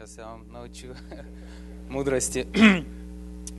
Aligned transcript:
Сейчас 0.00 0.16
я 0.16 0.26
вам 0.28 0.44
научу 0.50 0.94
мудрости. 1.90 2.46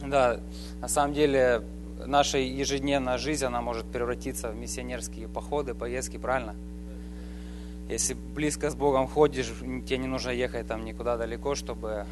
да, 0.01 0.39
на 0.79 0.87
самом 0.87 1.13
деле 1.13 1.61
наша 2.07 2.39
ежедневная 2.39 3.19
жизнь, 3.19 3.45
она 3.45 3.61
может 3.61 3.85
превратиться 3.85 4.49
в 4.49 4.55
миссионерские 4.55 5.27
походы, 5.27 5.75
поездки, 5.75 6.17
правильно? 6.17 6.55
Если 7.89 8.15
близко 8.15 8.71
с 8.71 8.75
Богом 8.75 9.07
ходишь, 9.07 9.53
тебе 9.85 9.99
не 9.99 10.07
нужно 10.07 10.31
ехать 10.31 10.65
там 10.65 10.83
никуда 10.83 11.15
далеко, 11.15 11.53
чтобы 11.53 12.07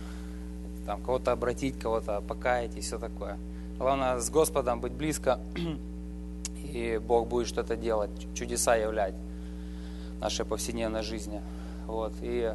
там 0.85 1.01
кого-то 1.01 1.31
обратить, 1.31 1.79
кого-то 1.79 2.21
покаять 2.21 2.77
и 2.77 2.81
все 2.81 2.99
такое. 2.99 3.39
Главное 3.79 4.19
с 4.19 4.29
Господом 4.29 4.79
быть 4.79 4.93
близко, 4.93 5.39
и 6.71 7.01
Бог 7.03 7.27
будет 7.27 7.47
что-то 7.47 7.75
делать, 7.75 8.11
чудеса 8.35 8.75
являть 8.75 9.15
в 10.17 10.21
нашей 10.21 10.45
повседневной 10.45 11.01
жизни. 11.01 11.41
Вот. 11.87 12.13
И 12.21 12.53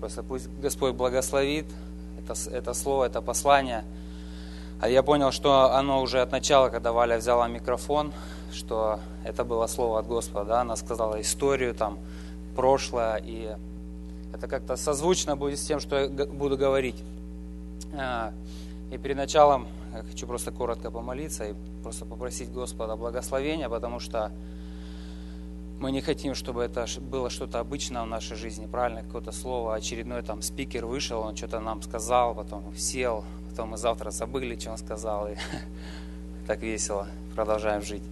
Просто 0.00 0.22
пусть 0.22 0.48
Господь 0.60 0.94
благословит 0.94 1.66
это, 2.18 2.34
это 2.50 2.74
слово, 2.74 3.04
это 3.04 3.22
послание. 3.22 3.84
А 4.80 4.88
я 4.88 5.02
понял, 5.02 5.32
что 5.32 5.72
оно 5.72 6.02
уже 6.02 6.20
от 6.20 6.32
начала, 6.32 6.68
когда 6.68 6.92
Валя 6.92 7.16
взяла 7.16 7.48
микрофон, 7.48 8.12
что 8.52 9.00
это 9.24 9.44
было 9.44 9.66
слово 9.66 10.00
от 10.00 10.06
Господа. 10.06 10.44
Да? 10.44 10.60
Она 10.60 10.76
сказала 10.76 11.20
историю, 11.20 11.74
там, 11.74 11.98
прошлое, 12.54 13.20
и 13.24 13.56
это 14.34 14.48
как-то 14.48 14.76
созвучно 14.76 15.36
будет 15.36 15.58
с 15.58 15.64
тем, 15.64 15.80
что 15.80 15.98
я 15.98 16.08
буду 16.08 16.58
говорить. 16.58 17.02
А, 17.94 18.34
и 18.90 18.98
перед 18.98 19.16
началом 19.16 19.66
я 19.94 20.02
хочу 20.02 20.26
просто 20.26 20.52
коротко 20.52 20.90
помолиться 20.90 21.44
и 21.44 21.54
просто 21.82 22.04
попросить 22.04 22.52
Господа 22.52 22.96
благословения, 22.96 23.68
потому 23.68 23.98
что 23.98 24.30
мы 25.78 25.92
не 25.92 26.00
хотим, 26.00 26.34
чтобы 26.34 26.62
это 26.62 26.86
было 27.00 27.28
что-то 27.28 27.60
обычное 27.60 28.02
в 28.02 28.06
нашей 28.06 28.36
жизни, 28.36 28.66
правильно? 28.66 29.02
Какое-то 29.02 29.32
слово, 29.32 29.74
очередной 29.74 30.22
там 30.22 30.40
спикер 30.40 30.86
вышел, 30.86 31.20
он 31.20 31.36
что-то 31.36 31.60
нам 31.60 31.82
сказал, 31.82 32.34
потом 32.34 32.74
сел, 32.76 33.24
потом 33.50 33.70
мы 33.70 33.76
завтра 33.76 34.10
забыли, 34.10 34.58
что 34.58 34.70
он 34.70 34.78
сказал, 34.78 35.28
и 35.28 35.34
так 36.46 36.62
весело 36.62 37.08
продолжаем 37.34 37.82
жить. 37.82 38.02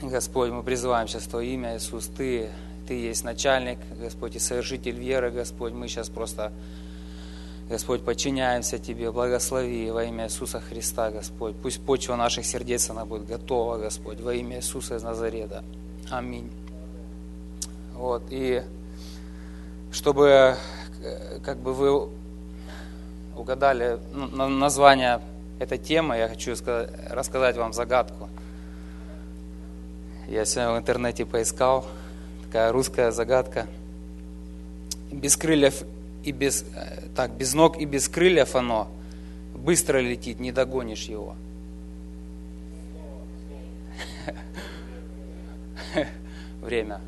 Господь, 0.00 0.50
мы 0.50 0.62
призываем 0.62 1.06
сейчас 1.06 1.24
Твое 1.24 1.52
имя, 1.54 1.76
Иисус, 1.76 2.06
Ты, 2.06 2.50
Ты 2.86 2.94
есть 2.94 3.24
начальник, 3.24 3.78
Господь, 4.00 4.36
и 4.36 4.38
совершитель 4.38 4.96
веры, 4.96 5.30
Господь, 5.30 5.72
мы 5.74 5.86
сейчас 5.88 6.08
просто, 6.08 6.52
Господь, 7.68 8.04
подчиняемся 8.04 8.78
Тебе, 8.78 9.10
благослови 9.10 9.90
во 9.90 10.04
имя 10.04 10.26
Иисуса 10.26 10.60
Христа, 10.60 11.10
Господь. 11.10 11.56
Пусть 11.56 11.84
почва 11.84 12.16
наших 12.16 12.46
сердец, 12.46 12.88
она 12.88 13.04
будет 13.04 13.26
готова, 13.26 13.76
Господь, 13.76 14.20
во 14.20 14.32
имя 14.32 14.58
Иисуса 14.58 14.96
из 14.96 15.02
Назарета. 15.02 15.62
Аминь. 16.10 16.50
Вот, 17.94 18.22
и 18.30 18.62
чтобы 19.92 20.56
э, 21.02 21.38
как 21.44 21.58
бы 21.58 21.74
вы 21.74 22.08
угадали 23.36 23.98
ну, 24.12 24.48
название 24.48 25.20
этой 25.58 25.76
темы, 25.76 26.16
я 26.16 26.28
хочу 26.28 26.56
сказать, 26.56 26.90
рассказать 27.10 27.56
вам 27.56 27.74
загадку. 27.74 28.28
Я 30.28 30.44
сегодня 30.46 30.74
в 30.74 30.78
интернете 30.78 31.26
поискал, 31.26 31.86
такая 32.46 32.72
русская 32.72 33.10
загадка. 33.10 33.66
Без 35.12 35.36
крыльев 35.36 35.82
и 36.24 36.32
без, 36.32 36.62
э, 36.74 37.08
так, 37.14 37.32
без 37.32 37.52
ног 37.52 37.78
и 37.78 37.84
без 37.84 38.08
крыльев 38.08 38.56
оно 38.56 38.88
быстро 39.54 39.98
летит, 39.98 40.40
не 40.40 40.52
догонишь 40.52 41.04
его. 41.04 41.34
время. 46.62 47.00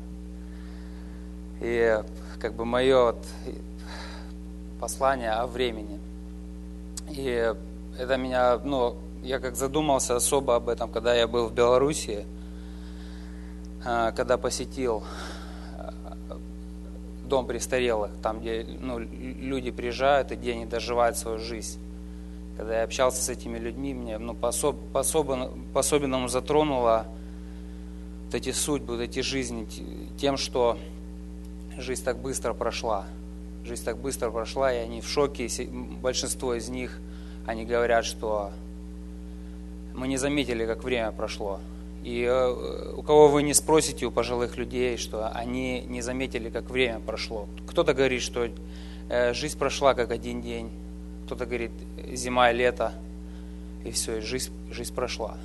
И 1.61 2.01
как 2.39 2.55
бы 2.55 2.65
мое 2.65 3.03
вот 3.05 3.25
послание 4.79 5.31
о 5.31 5.45
времени. 5.45 5.99
И 7.09 7.53
это 7.99 8.17
меня, 8.17 8.57
ну, 8.63 8.95
я 9.21 9.39
как 9.39 9.55
задумался 9.55 10.15
особо 10.15 10.55
об 10.55 10.69
этом, 10.69 10.89
когда 10.89 11.13
я 11.13 11.27
был 11.27 11.47
в 11.47 11.53
Белоруссии, 11.53 12.25
а, 13.85 14.11
когда 14.11 14.37
посетил 14.37 15.03
а, 15.77 15.93
дом 17.25 17.45
престарелых, 17.45 18.11
там, 18.23 18.39
где 18.39 18.65
ну, 18.79 18.97
люди 18.97 19.69
приезжают 19.71 20.31
и 20.31 20.35
где 20.35 20.53
они 20.53 20.65
доживают 20.65 21.17
свою 21.17 21.37
жизнь. 21.37 21.79
Когда 22.57 22.77
я 22.77 22.83
общался 22.83 23.21
с 23.21 23.29
этими 23.29 23.59
людьми, 23.59 23.93
мне 23.93 24.17
ну, 24.17 24.33
по-особенному 24.33 26.27
затронуло 26.27 27.05
вот 28.31 28.35
эти 28.35 28.53
судьбы, 28.53 28.95
вот 28.95 29.01
эти 29.01 29.19
жизни 29.19 29.67
тем, 30.17 30.37
что 30.37 30.77
жизнь 31.77 32.01
так 32.01 32.17
быстро 32.17 32.53
прошла. 32.53 33.05
Жизнь 33.65 33.83
так 33.83 33.97
быстро 33.97 34.31
прошла, 34.31 34.73
и 34.73 34.77
они 34.77 35.01
в 35.01 35.07
шоке. 35.07 35.49
Большинство 36.01 36.55
из 36.55 36.69
них, 36.69 36.97
они 37.45 37.65
говорят, 37.65 38.05
что 38.05 38.51
мы 39.93 40.07
не 40.07 40.15
заметили, 40.15 40.65
как 40.65 40.81
время 40.85 41.11
прошло. 41.11 41.59
И 42.05 42.21
э, 42.23 42.93
у 42.95 43.03
кого 43.03 43.27
вы 43.27 43.43
не 43.43 43.53
спросите, 43.53 44.05
у 44.05 44.11
пожилых 44.11 44.55
людей, 44.55 44.95
что 44.95 45.27
они 45.27 45.81
не 45.81 46.01
заметили, 46.01 46.49
как 46.49 46.69
время 46.69 47.01
прошло. 47.01 47.49
Кто-то 47.67 47.93
говорит, 47.93 48.21
что 48.21 48.47
э, 49.09 49.33
жизнь 49.33 49.59
прошла 49.59 49.93
как 49.93 50.09
один 50.09 50.41
день. 50.41 50.71
Кто-то 51.25 51.45
говорит, 51.45 51.71
зима 52.13 52.51
и 52.51 52.55
лето. 52.55 52.93
И 53.83 53.91
все, 53.91 54.19
и 54.19 54.21
жизнь, 54.21 54.53
жизнь 54.71 54.95
прошла. 54.95 55.37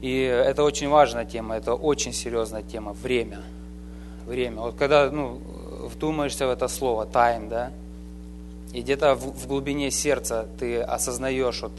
И 0.00 0.22
это 0.22 0.62
очень 0.62 0.88
важная 0.88 1.24
тема, 1.24 1.56
это 1.56 1.74
очень 1.74 2.12
серьезная 2.12 2.62
тема, 2.62 2.92
время. 2.92 3.42
Время. 4.26 4.62
Вот 4.62 4.76
когда 4.76 5.10
ну, 5.10 5.40
вдумаешься 5.88 6.46
в 6.46 6.50
это 6.50 6.68
слово, 6.68 7.06
time, 7.06 7.48
да, 7.48 7.70
и 8.72 8.82
где-то 8.82 9.14
в, 9.14 9.42
в 9.42 9.46
глубине 9.46 9.90
сердца 9.90 10.46
ты 10.58 10.80
осознаешь 10.80 11.62
вот 11.62 11.72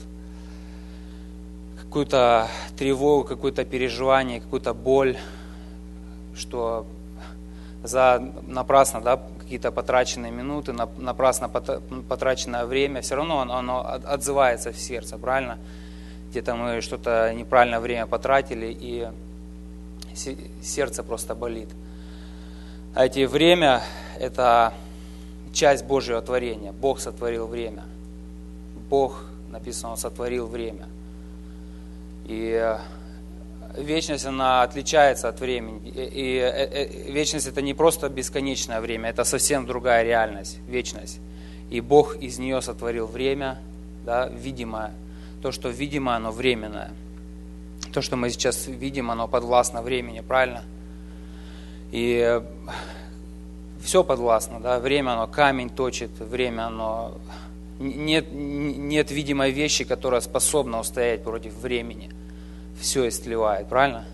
какую-то 1.82 2.48
тревогу, 2.78 3.28
какое-то 3.28 3.66
переживание, 3.66 4.40
какую-то 4.40 4.74
боль, 4.74 5.18
что 6.36 6.86
за 7.84 8.22
напрасно, 8.48 9.02
да, 9.02 9.20
какие-то 9.40 9.72
потраченные 9.72 10.32
минуты, 10.32 10.74
напрасно 10.74 11.50
потраченное 11.50 12.66
время, 12.66 13.02
все 13.02 13.16
равно 13.16 13.40
оно, 13.40 13.56
оно 13.56 13.86
отзывается 14.06 14.72
в 14.72 14.78
сердце, 14.78 15.18
правильно? 15.18 15.58
Где-то 16.32 16.56
мы 16.56 16.82
что-то 16.82 17.34
неправильное 17.34 17.82
время 17.82 18.08
потратили, 18.08 18.76
и 18.80 19.08
сердце 20.64 21.04
просто 21.04 21.36
болит. 21.36 21.70
А 22.96 23.06
эти 23.06 23.26
время– 23.26 23.82
это 24.20 24.74
часть 25.54 25.86
Божьего 25.86 26.22
творения. 26.22 26.72
Бог 26.72 27.00
сотворил 27.00 27.48
время. 27.48 27.84
Бог, 28.90 29.26
написано, 29.50 29.96
сотворил 29.98 30.48
время. 30.48 30.88
И 32.26 32.78
вечность, 33.78 34.26
она 34.26 34.64
отличается 34.64 35.28
от 35.28 35.40
времени. 35.42 35.90
И 35.90 36.38
э, 36.38 36.48
э, 36.48 37.12
вечность– 37.12 37.48
это 37.48 37.62
не 37.62 37.74
просто 37.74 38.10
бесконечное 38.10 38.80
время, 38.80 39.10
это 39.10 39.26
совсем 39.26 39.66
другая 39.66 40.04
реальность, 40.04 40.60
вечность. 40.68 41.20
И 41.70 41.82
Бог 41.82 42.16
из 42.18 42.40
нее 42.40 42.62
сотворил 42.62 43.08
время, 43.08 43.60
да, 44.06 44.28
видимое, 44.28 44.92
то, 45.42 45.52
что 45.52 45.70
видимо, 45.70 46.16
оно 46.16 46.32
временное. 46.32 46.92
То, 47.94 48.02
что 48.02 48.16
мы 48.16 48.30
сейчас 48.30 48.68
видим, 48.68 49.12
оно 49.12 49.28
подвластно 49.28 49.82
времени, 49.82 50.22
правильно? 50.22 50.64
И 51.92 52.42
все 53.84 54.04
подвластно, 54.04 54.60
да, 54.60 54.80
время 54.80 55.12
оно 55.12 55.28
камень 55.28 55.70
точит, 55.70 56.12
время 56.20 56.68
оно... 56.68 57.18
Нет, 57.80 58.28
нет 58.32 59.10
видимой 59.10 59.52
вещи, 59.52 59.84
которая 59.84 60.22
способна 60.22 60.80
устоять 60.80 61.24
против 61.24 61.54
времени. 61.56 62.12
Все 62.80 63.08
истлевает, 63.08 63.68
правильно? 63.68 64.06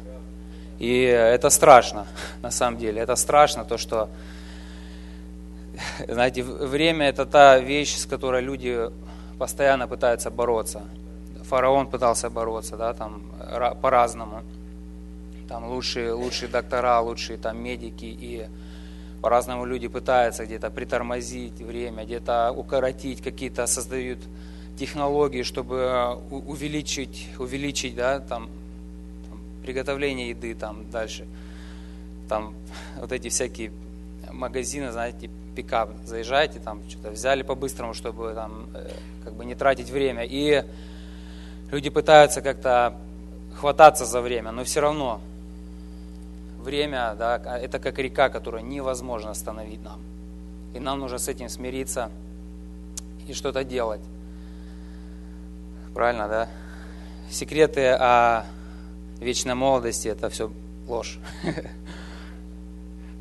И 0.79 1.01
это 1.01 1.49
страшно, 1.49 2.07
на 2.41 2.49
самом 2.49 2.79
деле. 2.79 3.01
Это 3.01 3.15
страшно, 3.15 3.65
то, 3.65 3.77
что, 3.77 4.09
знаете, 6.07 6.43
время– 6.43 7.07
это 7.09 7.25
та 7.25 7.59
вещь, 7.59 7.97
с 7.97 8.05
которой 8.05 8.41
люди 8.41 8.89
постоянно 9.37 9.87
пытаются 9.87 10.31
бороться 10.31 10.83
фараон 11.47 11.87
пытался 11.87 12.29
бороться, 12.29 12.77
да, 12.77 12.93
там 12.93 13.21
по-разному. 13.81 14.43
Там 15.47 15.69
лучшие, 15.69 16.11
лучшие 16.11 16.49
доктора, 16.49 16.99
лучшие 16.99 17.37
там 17.37 17.57
медики 17.57 18.05
и 18.05 18.47
по-разному 19.21 19.65
люди 19.65 19.87
пытаются 19.87 20.45
где-то 20.45 20.69
притормозить 20.69 21.59
время, 21.61 22.03
где-то 22.03 22.51
укоротить, 22.51 23.21
какие-то 23.21 23.65
создают 23.65 24.19
технологии, 24.77 25.43
чтобы 25.43 26.19
увеличить, 26.29 27.27
увеличить, 27.39 27.95
да, 27.95 28.19
там, 28.19 28.49
там 29.29 29.39
приготовление 29.63 30.29
еды 30.29 30.53
там 30.53 30.89
дальше. 30.91 31.25
Там 32.29 32.53
вот 32.99 33.11
эти 33.11 33.29
всякие 33.29 33.71
магазины, 34.31 34.91
знаете, 34.91 35.29
пикап, 35.55 35.89
заезжаете, 36.05 36.59
там 36.59 36.81
что-то 36.87 37.09
взяли 37.11 37.41
по-быстрому, 37.41 37.93
чтобы 37.93 38.33
там 38.35 38.67
э, 38.75 38.91
как 39.23 39.33
бы 39.33 39.45
не 39.45 39.55
тратить 39.55 39.89
время. 39.89 40.23
И 40.23 40.63
Люди 41.71 41.89
пытаются 41.89 42.41
как-то 42.41 42.95
хвататься 43.55 44.05
за 44.05 44.21
время, 44.21 44.51
но 44.51 44.63
все 44.63 44.79
равно 44.79 45.21
время, 46.59 47.15
да, 47.17 47.37
это 47.57 47.79
как 47.79 47.97
река, 47.99 48.29
которую 48.29 48.65
невозможно 48.65 49.31
остановить 49.31 49.83
нам. 49.83 49.99
И 50.73 50.79
нам 50.79 50.99
нужно 50.99 51.17
с 51.17 51.27
этим 51.27 51.49
смириться 51.49 52.11
и 53.27 53.33
что-то 53.33 53.63
делать. 53.63 54.01
Правильно, 55.93 56.27
да? 56.27 56.49
Секреты 57.29 57.89
о 57.89 58.45
вечной 59.19 59.55
молодости– 59.55 60.07
это 60.09 60.29
все 60.29 60.51
ложь. 60.87 61.19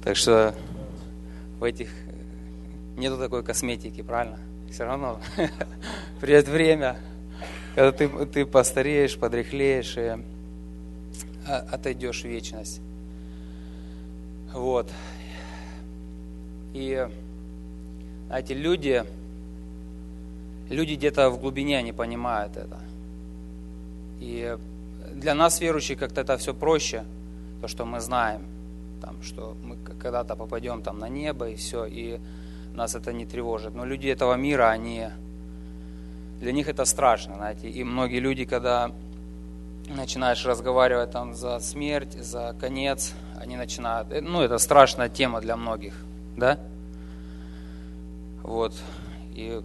Так 0.04 0.16
что 0.16 0.54
в 1.58 1.64
этих 1.64 1.90
нету 2.96 3.18
такой 3.18 3.42
косметики, 3.42 4.02
правильно? 4.02 4.38
Все 4.70 4.84
равно 4.84 5.20
придет 6.20 6.46
время, 6.46 6.96
когда 7.76 7.92
ты, 7.92 8.08
ты 8.24 8.46
постареешь, 8.46 9.18
подряхлеешь 9.18 9.98
и 9.98 10.16
отойдешь 11.46 12.22
в 12.22 12.24
вечность. 12.24 12.80
Вот. 14.54 14.90
И 16.72 17.06
эти 18.32 18.52
люди, 18.54 19.04
люди 20.70 20.94
где-то 20.94 21.28
в 21.28 21.38
глубине 21.38 21.82
не 21.82 21.92
понимают 21.92 22.56
это. 22.56 22.78
И 24.20 24.56
для 25.12 25.34
нас, 25.34 25.60
верующих, 25.60 25.98
как-то 25.98 26.22
это 26.22 26.38
все 26.38 26.54
проще, 26.54 27.04
то, 27.60 27.68
что 27.68 27.84
мы 27.84 28.00
знаем, 28.00 28.40
там, 29.02 29.22
что 29.22 29.54
мы 29.62 29.76
когда-то 29.76 30.34
попадем 30.34 30.80
там 30.80 30.98
на 30.98 31.10
небо 31.10 31.50
и 31.50 31.56
все, 31.56 31.84
и 31.84 32.20
нас 32.74 32.94
это 32.94 33.12
не 33.12 33.26
тревожит. 33.26 33.74
Но 33.74 33.84
люди 33.84 34.08
этого 34.08 34.32
мира, 34.34 34.70
они, 34.70 35.08
для 36.40 36.52
них 36.52 36.68
это 36.68 36.84
страшно, 36.84 37.34
знаете. 37.36 37.68
И 37.68 37.84
многие 37.84 38.20
люди, 38.20 38.44
когда 38.44 38.92
начинаешь 39.88 40.44
разговаривать 40.44 41.10
там 41.10 41.34
за 41.34 41.58
смерть, 41.60 42.12
за 42.12 42.54
конец, 42.60 43.14
они 43.40 43.56
начинают, 43.56 44.10
э, 44.12 44.20
ну, 44.20 44.42
это 44.42 44.58
страшная 44.58 45.08
тема 45.08 45.40
для 45.40 45.56
многих, 45.56 45.94
да? 46.36 46.58
Вот. 48.42 48.74
И 49.34 49.60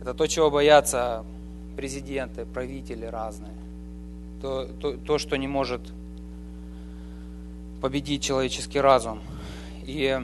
это 0.00 0.14
то, 0.14 0.26
чего 0.26 0.50
боятся 0.50 1.24
президенты, 1.76 2.44
правители 2.46 3.06
разные. 3.06 3.54
То, 4.40 4.66
то, 4.66 4.96
то 4.96 5.18
что 5.18 5.36
не 5.36 5.48
может 5.48 5.80
победить 7.80 8.22
человеческий 8.22 8.80
разум. 8.80 9.20
И 9.84 10.20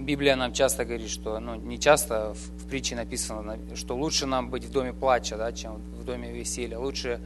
Библия 0.00 0.36
нам 0.36 0.52
часто 0.52 0.84
говорит, 0.84 1.10
что, 1.10 1.38
ну, 1.38 1.54
не 1.54 1.78
часто, 1.78 2.34
в, 2.34 2.68
притче 2.68 2.96
написано, 2.96 3.58
что 3.74 3.94
лучше 3.96 4.26
нам 4.26 4.50
быть 4.50 4.64
в 4.64 4.72
доме 4.72 4.92
плача, 4.92 5.36
да, 5.36 5.52
чем 5.52 5.76
в 5.76 6.04
доме 6.04 6.32
веселья. 6.32 6.78
Лучше 6.78 7.20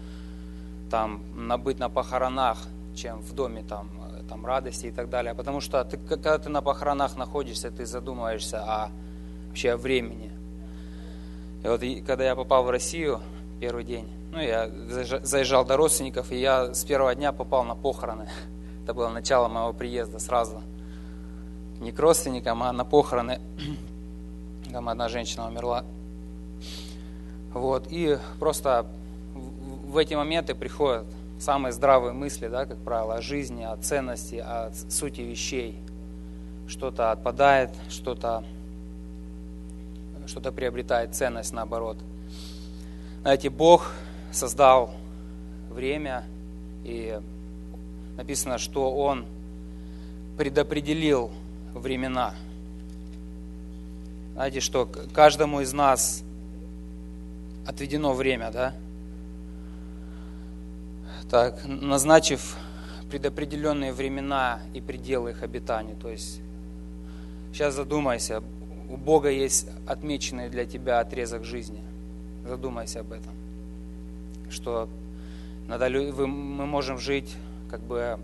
там 0.91 1.23
быть 1.63 1.79
на 1.79 1.89
похоронах, 1.89 2.59
чем 2.95 3.21
в 3.21 3.35
доме 3.35 3.63
там 3.63 3.91
там, 4.29 4.45
радости 4.45 4.87
и 4.87 4.91
так 4.91 5.09
далее. 5.09 5.35
Потому 5.35 5.61
что 5.61 5.85
ты, 5.85 5.97
когда 5.97 6.39
ты 6.39 6.49
на 6.49 6.63
похоронах 6.63 7.17
находишься, 7.17 7.71
ты 7.71 7.87
задумываешься 7.87 8.63
о 8.63 8.91
вообще 9.49 9.73
о 9.73 9.77
времени. 9.77 10.33
И 11.65 11.69
вот 11.69 11.81
когда 12.07 12.25
я 12.25 12.37
попал 12.37 12.65
в 12.65 12.71
Россию 12.71 13.21
первый 13.61 13.85
день, 13.85 14.09
ну, 14.33 14.41
я 14.41 14.71
заезжал 15.23 15.65
до 15.65 15.77
родственников, 15.77 16.31
и 16.31 16.37
я 16.37 16.75
с 16.75 16.85
первого 16.85 17.15
дня 17.15 17.33
попал 17.33 17.65
на 17.65 17.75
похороны. 17.75 18.29
Это 18.85 18.93
было 18.93 19.09
начало 19.09 19.49
моего 19.49 19.73
приезда 19.73 20.19
сразу. 20.19 20.63
Не 21.81 21.93
к 21.93 21.99
родственникам, 21.99 22.63
а 22.63 22.73
на 22.73 22.85
похороны. 22.85 23.41
Там 24.73 24.89
одна 24.89 25.09
женщина 25.09 25.47
умерла. 25.47 25.85
Вот. 27.53 27.87
И 27.91 28.19
просто 28.39 28.87
в 29.87 29.97
эти 29.97 30.15
моменты 30.15 30.55
приходят 30.55 31.07
самые 31.39 31.73
здравые 31.73 32.13
мысли, 32.13 32.49
да, 32.49 32.67
как 32.67 32.79
правило, 32.79 33.17
о 33.17 33.23
жизни, 33.23 33.63
о 33.63 33.77
ценности, 33.77 34.37
о 34.37 34.73
сути 34.89 35.21
вещей. 35.21 35.79
Что-то 36.69 37.13
отпадает, 37.13 37.71
что-то 37.89 38.45
что-то 40.27 40.51
приобретает 40.51 41.15
ценность 41.15 41.53
наоборот. 41.53 41.97
Знаете, 43.23 43.49
Бог 43.49 43.93
создал 44.33 44.93
время, 45.71 46.25
и 46.85 47.21
написано, 48.17 48.59
что 48.59 48.93
Он 48.93 49.25
предопределил 50.37 51.31
времена. 51.79 52.35
Знаете, 54.35 54.61
что 54.61 54.89
каждому 55.15 55.61
из 55.61 55.73
нас 55.73 56.23
отведено 57.67 58.13
время, 58.13 58.51
да? 58.51 58.75
так, 61.31 61.65
назначив 61.65 62.57
предопределенные 63.11 63.93
времена 63.93 64.61
и 64.75 64.81
пределы 64.81 65.31
их 65.31 65.43
обитания. 65.43 65.95
То 66.01 66.11
есть 66.11 66.41
сейчас 67.53 67.75
задумайся, 67.75 68.43
у 68.89 68.97
Бога 68.97 69.31
есть 69.31 69.69
отмеченный 69.87 70.49
для 70.49 70.67
тебя 70.67 71.01
отрезок 71.01 71.45
жизни. 71.45 71.83
Задумайся 72.47 73.01
об 73.01 73.13
этом. 73.13 73.33
Что 74.51 74.89
надо, 75.67 75.89
мы 75.89 76.67
можем 76.67 76.99
жить, 76.99 77.35
как 77.69 77.81
бы 77.81 78.19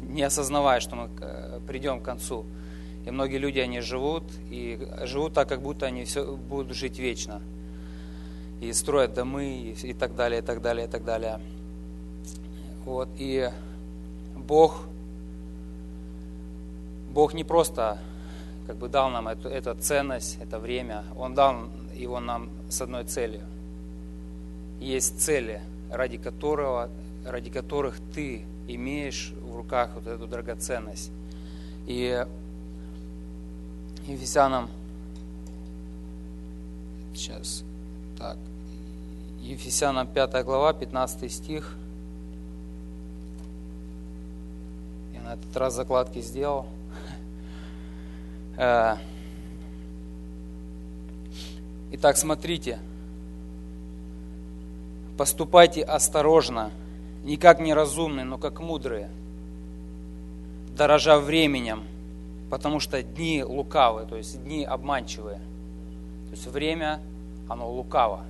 не 0.00 0.22
осознавая, 0.22 0.80
что 0.80 0.96
мы 0.96 1.10
э, 1.20 1.60
придем 1.66 2.00
к 2.00 2.04
концу. 2.04 2.44
И 3.06 3.10
многие 3.10 3.38
люди, 3.38 3.58
они 3.58 3.80
живут, 3.80 4.24
и 4.50 4.88
живут 5.02 5.34
так, 5.34 5.48
как 5.48 5.60
будто 5.60 5.86
они 5.86 6.04
все 6.04 6.36
будут 6.36 6.76
жить 6.76 6.98
вечно. 6.98 7.40
И 8.60 8.72
строят 8.72 9.14
домы, 9.14 9.74
и 9.82 9.92
так 9.92 10.14
далее, 10.14 10.40
и 10.40 10.42
так 10.42 10.62
далее, 10.62 10.86
и 10.86 10.90
так 10.90 11.04
далее. 11.04 11.40
Вот, 12.84 13.08
и 13.18 13.50
Бог, 14.36 14.84
Бог 17.12 17.34
не 17.34 17.44
просто 17.44 17.98
как 18.66 18.76
бы 18.76 18.88
дал 18.88 19.10
нам 19.10 19.28
эту, 19.28 19.48
эту 19.48 19.74
ценность, 19.74 20.38
это 20.40 20.58
время, 20.58 21.04
Он 21.16 21.34
дал 21.34 21.68
его 21.94 22.20
нам 22.20 22.50
с 22.68 22.80
одной 22.80 23.04
целью. 23.04 23.42
Есть 24.80 25.20
цели, 25.20 25.60
ради, 25.90 26.16
которого, 26.16 26.88
ради 27.24 27.50
которых 27.50 27.96
ты 28.14 28.44
имеешь 28.68 29.32
в 29.42 29.56
руках 29.56 29.90
вот 29.94 30.06
эту 30.06 30.26
драгоценность. 30.26 31.10
И 31.86 32.24
Ефесянам, 34.06 34.70
сейчас, 37.14 37.64
так, 38.18 38.36
Ефесянам 39.40 40.06
5 40.06 40.44
глава, 40.44 40.72
15 40.72 41.32
стих– 41.32 41.76
на 45.22 45.34
этот 45.34 45.56
раз 45.56 45.74
закладки 45.74 46.20
сделал. 46.20 46.66
Э, 48.56 48.96
итак, 51.92 52.18
смотрите. 52.18 52.78
Поступайте 55.16 55.82
осторожно, 55.82 56.70
не 57.22 57.36
как 57.36 57.60
неразумные, 57.60 58.24
но 58.24 58.38
как 58.38 58.60
мудрые, 58.60 59.08
дорожа 60.76 61.18
временем, 61.18 61.84
потому 62.50 62.80
что 62.80 63.02
дни 63.02 63.44
лукавые, 63.44 64.06
то 64.06 64.16
есть 64.16 64.42
дни 64.42 64.64
обманчивые. 64.64 65.38
То 65.38 66.30
есть 66.32 66.46
время, 66.46 67.00
оно 67.48 67.70
лукаво. 67.70 68.24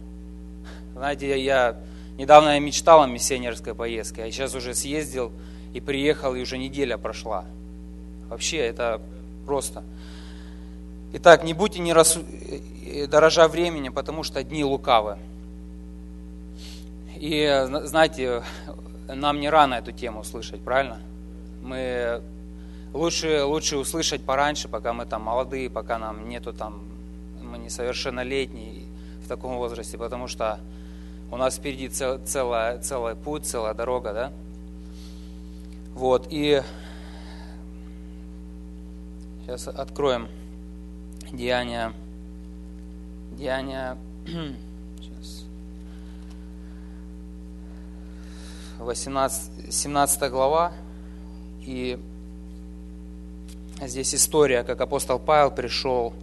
Знаете, 0.95 1.43
я, 1.43 1.77
недавно 2.19 2.51
я 2.51 2.59
мечтал 2.59 3.03
о 3.03 3.07
миссионерской 3.07 3.75
поездке, 3.75 4.25
а 4.25 4.31
сейчас 4.31 4.55
уже 4.55 4.75
съездил 4.75 5.33
и 5.73 5.81
приехал, 5.81 6.35
и 6.35 6.43
уже 6.43 6.59
неделя 6.59 6.99
прошла. 6.99 7.45
Вообще, 8.29 8.59
это 8.59 9.01
просто. 9.47 9.83
Итак, 11.15 11.45
не 11.45 11.55
будьте 11.55 11.81
не 11.81 11.93
рас... 11.93 12.19
дорожа 13.09 13.49
времени, 13.49 13.89
потому 13.89 14.23
что 14.23 14.43
дни 14.43 14.65
лукавы. 14.65 15.19
И, 17.17 17.67
знаете, 17.85 18.43
нам 19.15 19.41
не 19.41 19.51
рано 19.51 19.75
эту 19.75 19.93
тему 19.93 20.25
слышать, 20.25 20.61
правильно? 20.63 21.01
Мы 21.63 22.23
лучше, 22.93 23.45
лучше 23.45 23.77
услышать 23.77 24.25
пораньше, 24.25 24.69
пока 24.69 24.93
мы 24.93 25.07
там 25.07 25.23
молодые, 25.23 25.71
пока 25.71 25.99
нам 25.99 26.29
нету 26.29 26.53
там, 26.53 26.83
мы 27.43 27.59
несовершеннолетние 27.59 28.85
в 29.25 29.29
таком 29.29 29.57
возрасте, 29.57 29.99
потому 29.99 30.29
что 30.29 30.61
у 31.31 31.37
нас 31.37 31.57
впереди 31.57 31.89
цел, 31.89 32.21
целая, 32.25 32.79
целый 32.79 33.15
путь, 33.15 33.47
целая 33.47 33.75
дорога, 33.75 34.13
да? 34.13 34.33
Вот, 35.95 36.27
и 36.31 36.63
сейчас 39.43 39.69
откроем 39.69 40.29
Деяния, 41.33 41.93
Деяния, 43.33 43.97
сейчас, 44.27 45.45
18, 48.83 49.73
17 49.73 50.31
глава, 50.31 50.73
и 51.61 51.99
здесь 53.81 54.15
история, 54.15 54.65
как 54.65 54.81
апостол 54.81 55.19
Павел 55.19 55.51
пришел 55.51 56.15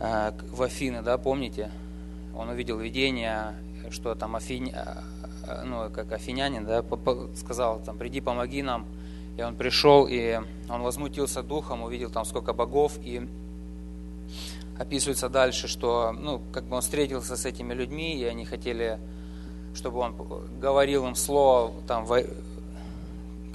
э, 0.00 0.32
в 0.50 0.62
Афины, 0.62 1.02
да, 1.02 1.18
помните? 1.18 1.70
Он 2.36 2.48
увидел 2.48 2.78
видение, 2.78 3.54
что 3.90 4.14
там 4.14 4.34
Афиня, 4.36 5.04
Э, 5.46 5.62
ну, 5.64 5.90
как 5.90 6.12
афинянин, 6.12 6.64
да, 6.64 6.84
сказал, 7.36 7.80
там, 7.84 7.98
приди, 7.98 8.20
помоги 8.20 8.62
нам. 8.62 8.86
И 9.36 9.42
он 9.42 9.56
пришел, 9.56 10.06
и 10.08 10.40
он 10.68 10.82
возмутился 10.82 11.42
духом, 11.42 11.82
увидел 11.82 12.10
там 12.10 12.24
сколько 12.24 12.52
богов, 12.52 12.98
и 13.02 13.26
описывается 14.78 15.28
дальше, 15.28 15.68
что 15.68 16.12
ну, 16.12 16.40
как 16.52 16.64
бы 16.64 16.76
он 16.76 16.82
встретился 16.82 17.36
с 17.36 17.44
этими 17.44 17.74
людьми, 17.74 18.16
и 18.16 18.24
они 18.24 18.44
хотели, 18.44 18.98
чтобы 19.74 19.98
он 19.98 20.14
говорил 20.60 21.06
им 21.06 21.14
слово, 21.14 21.72
там, 21.86 22.06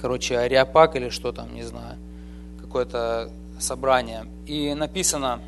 короче, 0.00 0.38
ариапак 0.38 0.96
или 0.96 1.08
что 1.08 1.32
там, 1.32 1.54
не 1.54 1.62
знаю, 1.62 1.98
какое-то 2.60 3.30
собрание. 3.58 4.26
И 4.46 4.74
написано, 4.74 5.40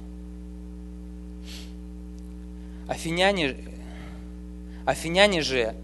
афиняне, 2.88 3.56
афиняне 4.84 5.42
же 5.42 5.74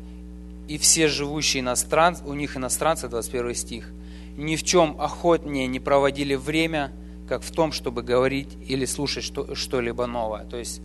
и 0.68 0.78
все 0.78 1.08
живущие 1.08 1.62
иностранцы, 1.62 2.22
у 2.24 2.34
них 2.34 2.56
иностранцы, 2.56 3.08
21 3.08 3.54
стих, 3.54 3.90
ни 4.36 4.56
в 4.56 4.62
чем 4.62 5.00
охотнее 5.00 5.66
не 5.66 5.80
проводили 5.80 6.34
время, 6.34 6.92
как 7.28 7.42
в 7.42 7.50
том, 7.50 7.72
чтобы 7.72 8.02
говорить 8.02 8.48
или 8.68 8.84
слушать 8.84 9.24
что, 9.24 9.54
что-либо 9.54 10.06
новое. 10.06 10.44
То 10.44 10.56
есть 10.56 10.80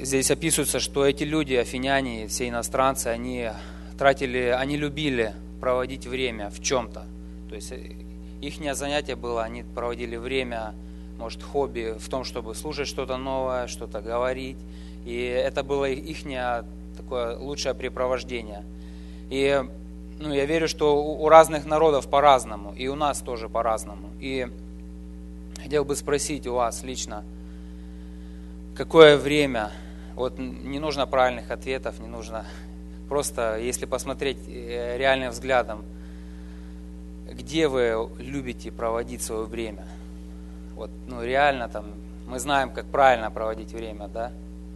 здесь 0.00 0.30
описывается, 0.30 0.80
что 0.80 1.06
эти 1.06 1.24
люди, 1.24 1.54
афиняне, 1.54 2.26
все 2.26 2.48
иностранцы, 2.48 3.08
они 3.08 3.50
тратили, 3.96 4.54
они 4.56 4.76
любили 4.76 5.34
проводить 5.60 6.06
время 6.06 6.50
в 6.50 6.60
чем-то. 6.60 7.06
То 7.48 7.54
есть 7.54 7.72
э, 7.72 7.96
их 8.40 8.74
занятие 8.74 9.16
было, 9.16 9.44
они 9.44 9.62
проводили 9.62 10.16
время, 10.16 10.74
может, 11.18 11.42
хобби 11.42 11.94
в 11.98 12.08
том, 12.08 12.24
чтобы 12.24 12.54
слушать 12.54 12.88
что-то 12.88 13.16
новое, 13.16 13.66
что-то 13.68 14.00
говорить. 14.00 14.58
И 15.06 15.16
это 15.16 15.62
было 15.62 15.88
их 15.88 16.18
такое 16.96 17.36
лучшее 17.38 17.74
препровождение. 17.74 18.64
И 19.30 19.62
ну, 20.18 20.32
я 20.32 20.44
верю, 20.44 20.68
что 20.68 20.96
у 20.96 21.28
разных 21.28 21.66
народов 21.66 22.08
по-разному, 22.08 22.74
и 22.74 22.88
у 22.88 22.94
нас 22.94 23.20
тоже 23.20 23.48
по-разному. 23.48 24.10
И 24.20 24.48
хотел 25.62 25.84
бы 25.84 25.96
спросить 25.96 26.46
у 26.46 26.54
вас 26.54 26.82
лично, 26.82 27.24
какое 28.74 29.16
время, 29.16 29.70
вот 30.14 30.38
не 30.38 30.78
нужно 30.78 31.06
правильных 31.06 31.50
ответов, 31.50 32.00
не 32.00 32.08
нужно, 32.08 32.46
просто 33.08 33.58
если 33.58 33.86
посмотреть 33.86 34.38
э, 34.48 34.96
реальным 34.98 35.30
взглядом, 35.30 35.84
где 37.30 37.68
вы 37.68 38.08
любите 38.18 38.70
проводить 38.70 39.22
свое 39.22 39.44
время? 39.44 39.86
Вот, 40.74 40.90
ну, 41.06 41.22
реально 41.22 41.68
там, 41.68 41.86
мы 42.26 42.38
знаем, 42.38 42.70
как 42.70 42.86
правильно 42.86 43.30
проводить 43.30 43.72
время, 43.72 44.08
да? 44.08 44.32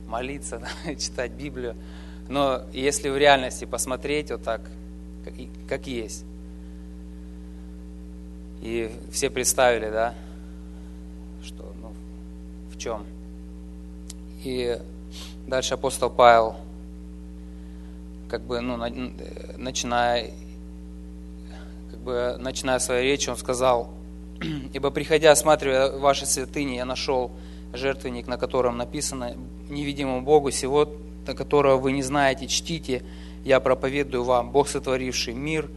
Молиться, 0.06 0.58
да? 0.84 0.94
читать 0.94 1.32
Библию. 1.32 1.74
Но 2.28 2.62
если 2.72 3.08
в 3.08 3.16
реальности 3.16 3.64
посмотреть 3.64 4.30
вот 4.30 4.42
так, 4.42 4.60
как, 5.24 5.34
как 5.68 5.86
есть, 5.86 6.24
и 8.60 8.90
все 9.12 9.30
представили, 9.30 9.88
да, 9.90 10.14
что, 11.42 11.72
ну, 11.80 11.92
в 12.72 12.78
чем. 12.78 13.06
И 14.44 14.78
дальше 15.46 15.74
апостол 15.74 16.10
Павел, 16.10 16.56
как 18.28 18.42
бы, 18.42 18.60
ну, 18.60 18.76
начиная, 19.56 20.30
как 21.90 22.00
бы, 22.00 22.36
начиная 22.38 22.78
свою 22.78 23.02
речь, 23.02 23.28
он 23.28 23.36
сказал, 23.36 23.90
«Ибо, 24.72 24.90
приходя, 24.90 25.32
осматривая 25.32 25.98
ваши 25.98 26.26
святыни, 26.26 26.76
я 26.76 26.84
нашел 26.84 27.30
жертвенник, 27.72 28.26
на 28.26 28.38
котором 28.38 28.76
написано 28.76 29.36
невидимому 29.68 30.22
Богу, 30.22 30.50
сего 30.50 30.88
которого 31.34 31.76
вы 31.76 31.92
не 31.92 32.02
знаете, 32.02 32.46
чтите, 32.46 33.02
я 33.44 33.60
проповедую 33.60 34.24
вам, 34.24 34.50
Бог, 34.50 34.68
сотворивший 34.68 35.34
мир 35.34 35.70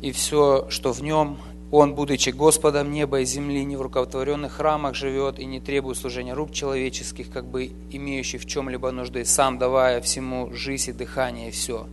и 0.00 0.12
все, 0.12 0.66
что 0.70 0.92
в 0.92 1.02
нем, 1.02 1.38
Он, 1.72 1.94
будучи 1.94 2.30
Господом 2.30 2.90
неба 2.90 3.20
и 3.20 3.24
земли, 3.24 3.64
не 3.64 3.76
в 3.76 3.82
рукотворенных 3.82 4.54
храмах 4.54 4.96
живет 4.96 5.38
и 5.38 5.44
не 5.44 5.60
требует 5.60 5.98
служения 5.98 6.34
рук 6.34 6.50
человеческих, 6.50 7.30
как 7.30 7.44
бы 7.44 7.70
имеющий 7.92 8.38
в 8.38 8.46
чем-либо 8.46 8.90
нужды, 8.90 9.24
сам 9.24 9.56
давая 9.58 10.00
всему 10.00 10.52
жизнь 10.52 10.90
и 10.90 10.92
дыхание 10.92 11.48
и 11.48 11.50
все. 11.52 11.86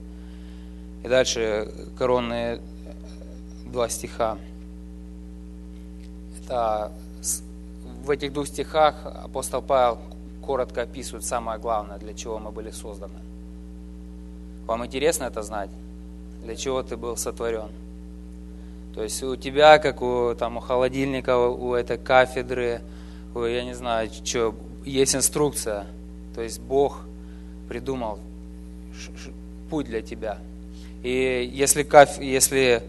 И 1.04 1.08
дальше 1.08 1.72
коронные 1.96 2.60
два 3.68 3.88
стиха. 3.88 4.40
Это 6.44 6.92
в 8.04 8.10
этих 8.10 8.34
двух 8.34 8.48
стихах 8.48 9.06
апостол 9.06 9.62
Павел 9.62 10.00
коротко 10.42 10.84
описывают 10.84 11.24
самое 11.24 11.60
главное, 11.60 12.00
для 12.00 12.16
чего 12.16 12.40
мы 12.40 12.52
были 12.52 12.72
созданы. 12.72 13.20
Вам 14.66 14.84
интересно 14.86 15.26
это 15.26 15.44
знать? 15.44 15.70
Для 16.44 16.56
чего 16.56 16.82
ты 16.82 16.98
был 16.98 17.16
сотворен? 17.16 17.70
То 18.98 19.04
есть 19.04 19.22
у 19.22 19.36
тебя, 19.36 19.78
как 19.78 20.02
у, 20.02 20.34
там, 20.34 20.58
у 20.58 20.60
холодильника, 20.60 21.38
у 21.38 21.76
этой 21.76 22.00
кафедры, 22.00 22.82
у, 23.36 23.44
я 23.44 23.64
не 23.64 23.76
знаю, 23.76 24.10
что, 24.26 24.56
есть 24.86 25.16
инструкция. 25.16 25.86
То 26.34 26.42
есть 26.42 26.60
Бог 26.60 27.02
придумал 27.70 28.18
путь 29.70 29.86
для 29.86 30.02
тебя. 30.02 30.40
И 31.04 31.48
если, 31.54 31.84
каф, 31.84 32.20
если 32.20 32.82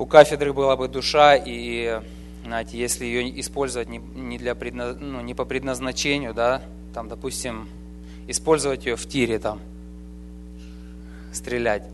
у 0.00 0.04
кафедры 0.04 0.52
была 0.52 0.76
бы 0.76 0.88
душа 0.88 1.36
и 1.36 2.00
знаете, 2.44 2.76
если 2.76 3.04
ее 3.04 3.40
использовать 3.40 3.88
не, 3.88 3.98
не, 3.98 4.36
для 4.36 4.56
предна, 4.56 4.94
ну, 4.94 5.20
не 5.20 5.34
по 5.34 5.44
предназначению, 5.44 6.34
да, 6.34 6.60
там, 6.92 7.08
допустим, 7.08 7.68
использовать 8.26 8.84
ее 8.84 8.96
в 8.96 9.06
тире, 9.06 9.38
там, 9.38 9.60
стрелять, 11.32 11.84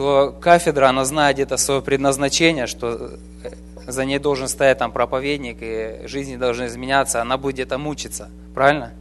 то 0.00 0.34
кафедра, 0.40 0.88
она 0.88 1.04
знает 1.04 1.36
где-то 1.36 1.58
свое 1.58 1.82
предназначение, 1.82 2.66
что 2.66 3.18
э, 3.44 3.50
за 3.86 4.06
ней 4.06 4.18
должен 4.18 4.48
стоять 4.48 4.78
там 4.78 4.92
проповедник, 4.92 5.58
и 5.60 6.06
жизни 6.06 6.38
должны 6.38 6.68
изменяться, 6.68 7.20
она 7.20 7.36
будет 7.36 7.56
где-то 7.56 7.76
мучиться, 7.76 8.30
правильно? 8.54 8.94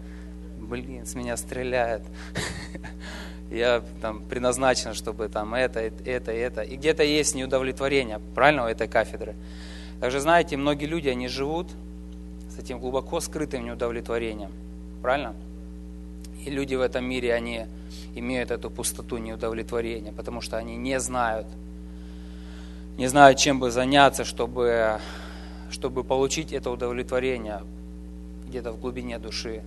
Блин, 0.59 1.05
с 1.05 1.15
меня 1.15 1.37
стреляет. 1.37 2.01
Я 3.49 3.81
там 4.01 4.23
предназначен, 4.25 4.93
чтобы 4.93 5.29
там 5.29 5.53
это, 5.53 5.79
это, 5.79 6.33
это. 6.33 6.63
И 6.63 6.75
где-то 6.75 7.03
есть 7.03 7.33
неудовлетворение, 7.33 8.19
правильно, 8.35 8.65
у 8.65 8.67
этой 8.67 8.89
кафедры. 8.89 9.35
Также, 10.01 10.19
знаете, 10.19 10.57
многие 10.57 10.87
люди, 10.87 11.07
они 11.07 11.29
живут 11.29 11.69
с 12.53 12.59
этим 12.59 12.77
глубоко 12.77 13.21
скрытым 13.21 13.63
неудовлетворением. 13.63 14.51
Правильно? 15.01 15.33
И 16.45 16.49
люди 16.49 16.75
в 16.75 16.81
этом 16.81 17.05
мире, 17.05 17.33
они 17.33 17.65
имеют 18.15 18.51
эту 18.51 18.69
пустоту 18.69 19.17
неудовлетворения, 19.17 20.11
потому 20.11 20.41
что 20.41 20.57
они 20.57 20.75
не 20.77 20.99
знают, 20.99 21.47
не 22.97 23.07
знают, 23.07 23.37
чем 23.37 23.59
бы 23.59 23.71
заняться, 23.71 24.25
чтобы, 24.25 24.99
чтобы 25.71 26.03
получить 26.03 26.53
это 26.53 26.69
удовлетворение 26.69 27.61
где-то 28.47 28.71
в 28.71 28.79
глубине 28.79 29.19
души. 29.19 29.61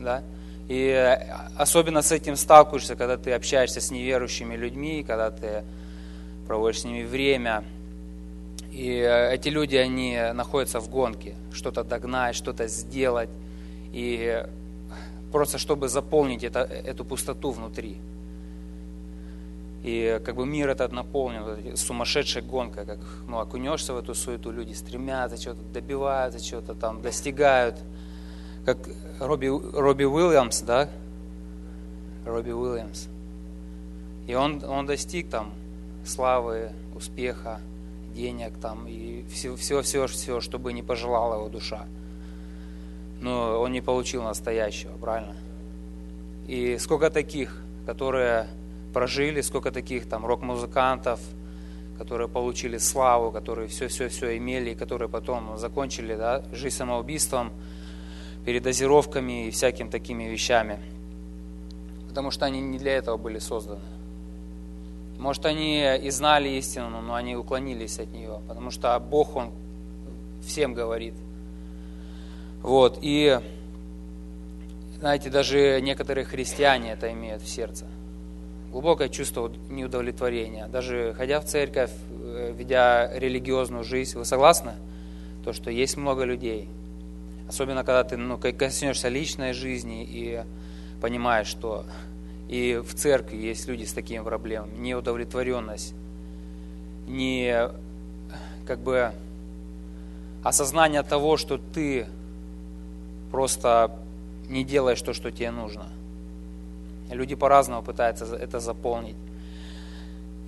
Да? 0.00 0.22
И 0.68 1.18
особенно 1.56 2.02
с 2.02 2.12
этим 2.12 2.36
сталкиваешься, 2.36 2.96
когда 2.96 3.16
ты 3.16 3.32
общаешься 3.32 3.80
с 3.80 3.90
неверующими 3.90 4.56
людьми, 4.56 5.04
когда 5.06 5.30
ты 5.30 5.64
проводишь 6.46 6.80
с 6.80 6.84
ними 6.84 7.04
время– 7.04 7.64
и 8.72 8.88
э, 8.88 9.34
эти 9.34 9.50
люди, 9.50 9.76
они 9.76 10.18
находятся 10.32 10.80
в 10.80 10.88
гонке, 10.88 11.34
что-то 11.52 11.84
догнать, 11.84 12.34
что-то 12.34 12.68
сделать, 12.68 13.28
и 13.92 14.46
просто 15.32 15.58
чтобы 15.58 15.88
заполнить 15.88 16.44
это, 16.44 16.60
эту 16.60 17.04
пустоту 17.04 17.50
внутри. 17.50 17.96
И 19.82 20.20
как 20.24 20.36
бы 20.36 20.46
мир 20.46 20.68
этот 20.68 20.92
наполнен 20.92 21.76
сумасшедшей 21.76 22.42
гонкой, 22.42 22.86
как 22.86 23.00
ну, 23.26 23.40
окунешься 23.40 23.94
в 23.94 23.98
эту 23.98 24.14
суету, 24.14 24.52
люди 24.52 24.74
стремятся, 24.74 25.36
что-то 25.40 25.62
добиваются, 25.72 26.38
что-то 26.38 26.74
там 26.74 27.02
достигают. 27.02 27.76
Как 28.64 28.78
Робби, 29.18 29.48
Робби 29.48 30.04
Уильямс, 30.04 30.60
да? 30.60 30.88
Робби 32.24 32.52
Уильямс. 32.52 33.08
И 34.28 34.34
он, 34.34 34.62
он 34.64 34.86
достиг 34.86 35.28
там 35.28 35.52
славы, 36.06 36.70
успеха, 36.94 37.60
денег 38.14 38.52
там 38.60 38.86
и 38.86 39.24
все, 39.32 39.56
все, 39.56 39.82
все, 39.82 40.06
все, 40.06 40.40
что 40.40 40.60
бы 40.60 40.72
не 40.72 40.82
пожелала 40.82 41.36
его 41.36 41.48
душа. 41.48 41.86
Но 43.22 43.60
он 43.60 43.70
не 43.70 43.80
получил 43.80 44.24
настоящего, 44.24 44.96
правильно? 44.98 45.36
И 46.48 46.76
сколько 46.78 47.08
таких, 47.08 47.62
которые 47.86 48.48
прожили, 48.92 49.40
сколько 49.42 49.70
таких 49.70 50.08
там 50.08 50.26
рок-музыкантов, 50.26 51.20
которые 51.98 52.28
получили 52.28 52.78
славу, 52.78 53.30
которые 53.30 53.68
все-все-все 53.68 54.36
имели, 54.36 54.70
и 54.70 54.74
которые 54.74 55.08
потом 55.08 55.56
закончили 55.56 56.16
да, 56.16 56.42
жизнь 56.52 56.76
самоубийством, 56.76 57.52
передозировками 58.44 59.46
и 59.46 59.50
всякими 59.52 59.88
такими 59.88 60.24
вещами. 60.24 60.80
Потому 62.08 62.32
что 62.32 62.44
они 62.44 62.60
не 62.60 62.78
для 62.78 62.96
этого 62.96 63.16
были 63.18 63.38
созданы. 63.38 63.80
Может, 65.16 65.46
они 65.46 65.80
и 66.02 66.10
знали 66.10 66.48
истину, 66.48 67.00
но 67.00 67.14
они 67.14 67.36
уклонились 67.36 68.00
от 68.00 68.10
нее, 68.12 68.40
потому 68.48 68.72
что 68.72 68.98
Бог, 68.98 69.36
Он 69.36 69.52
всем 70.44 70.74
говорит. 70.74 71.14
Вот, 72.62 72.98
и, 73.02 73.40
знаете, 74.98 75.30
даже 75.30 75.80
некоторые 75.80 76.24
христиане 76.24 76.92
это 76.92 77.12
имеют 77.12 77.42
в 77.42 77.48
сердце. 77.48 77.86
Глубокое 78.70 79.08
чувство 79.08 79.52
неудовлетворения. 79.68 80.68
Даже 80.68 81.12
ходя 81.14 81.40
в 81.40 81.44
церковь, 81.44 81.90
э, 82.10 82.54
ведя 82.56 83.10
религиозную 83.12 83.84
жизнь. 83.84 84.16
Вы 84.16 84.24
согласны? 84.24 84.72
То, 85.44 85.52
что 85.52 85.70
есть 85.70 85.96
много 85.96 86.24
людей. 86.24 86.68
Особенно, 87.48 87.84
когда 87.84 88.04
ты 88.04 88.16
ну, 88.16 88.38
коснешься 88.38 89.08
личной 89.08 89.52
жизни 89.52 90.06
и 90.08 90.42
понимаешь, 91.02 91.48
что 91.48 91.84
и 92.48 92.80
в 92.86 92.94
церкви 92.94 93.36
есть 93.36 93.66
люди 93.66 93.84
с 93.84 93.92
такими 93.92 94.22
проблемами. 94.22 94.76
Неудовлетворенность, 94.78 95.94
не 97.08 97.68
как 98.66 98.78
бы 98.78 99.12
осознание 100.44 101.02
того, 101.02 101.36
что 101.36 101.58
ты 101.58 102.06
просто 103.32 103.90
не 104.48 104.62
делаешь 104.62 105.00
то, 105.02 105.14
что 105.14 105.32
тебе 105.32 105.50
нужно. 105.50 105.86
Люди 107.10 107.34
по-разному 107.34 107.82
пытаются 107.82 108.24
это 108.36 108.60
заполнить. 108.60 109.16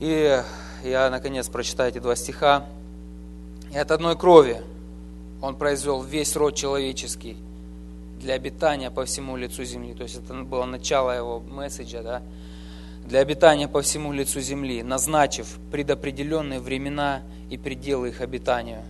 И 0.00 0.40
я, 0.84 1.10
наконец, 1.10 1.48
прочитаю 1.48 1.90
эти 1.90 1.98
два 1.98 2.14
стиха. 2.14 2.66
«И 3.72 3.78
от 3.78 3.90
одной 3.90 4.16
крови 4.16 4.62
Он 5.42 5.56
произвел 5.56 6.02
весь 6.02 6.36
род 6.36 6.54
человеческий 6.54 7.36
для 8.20 8.34
обитания 8.34 8.90
по 8.90 9.04
всему 9.04 9.36
лицу 9.36 9.64
земли». 9.64 9.94
То 9.94 10.04
есть 10.04 10.16
это 10.16 10.34
было 10.34 10.64
начало 10.64 11.10
его 11.10 11.40
месседжа, 11.40 12.02
да? 12.02 12.22
Для 13.04 13.20
обитания 13.20 13.68
по 13.68 13.82
всему 13.82 14.12
лицу 14.12 14.40
земли, 14.40 14.82
назначив 14.82 15.58
предопределенные 15.70 16.60
времена 16.60 17.22
и 17.50 17.58
пределы 17.58 18.08
их 18.08 18.20
обитанию, 18.20 18.82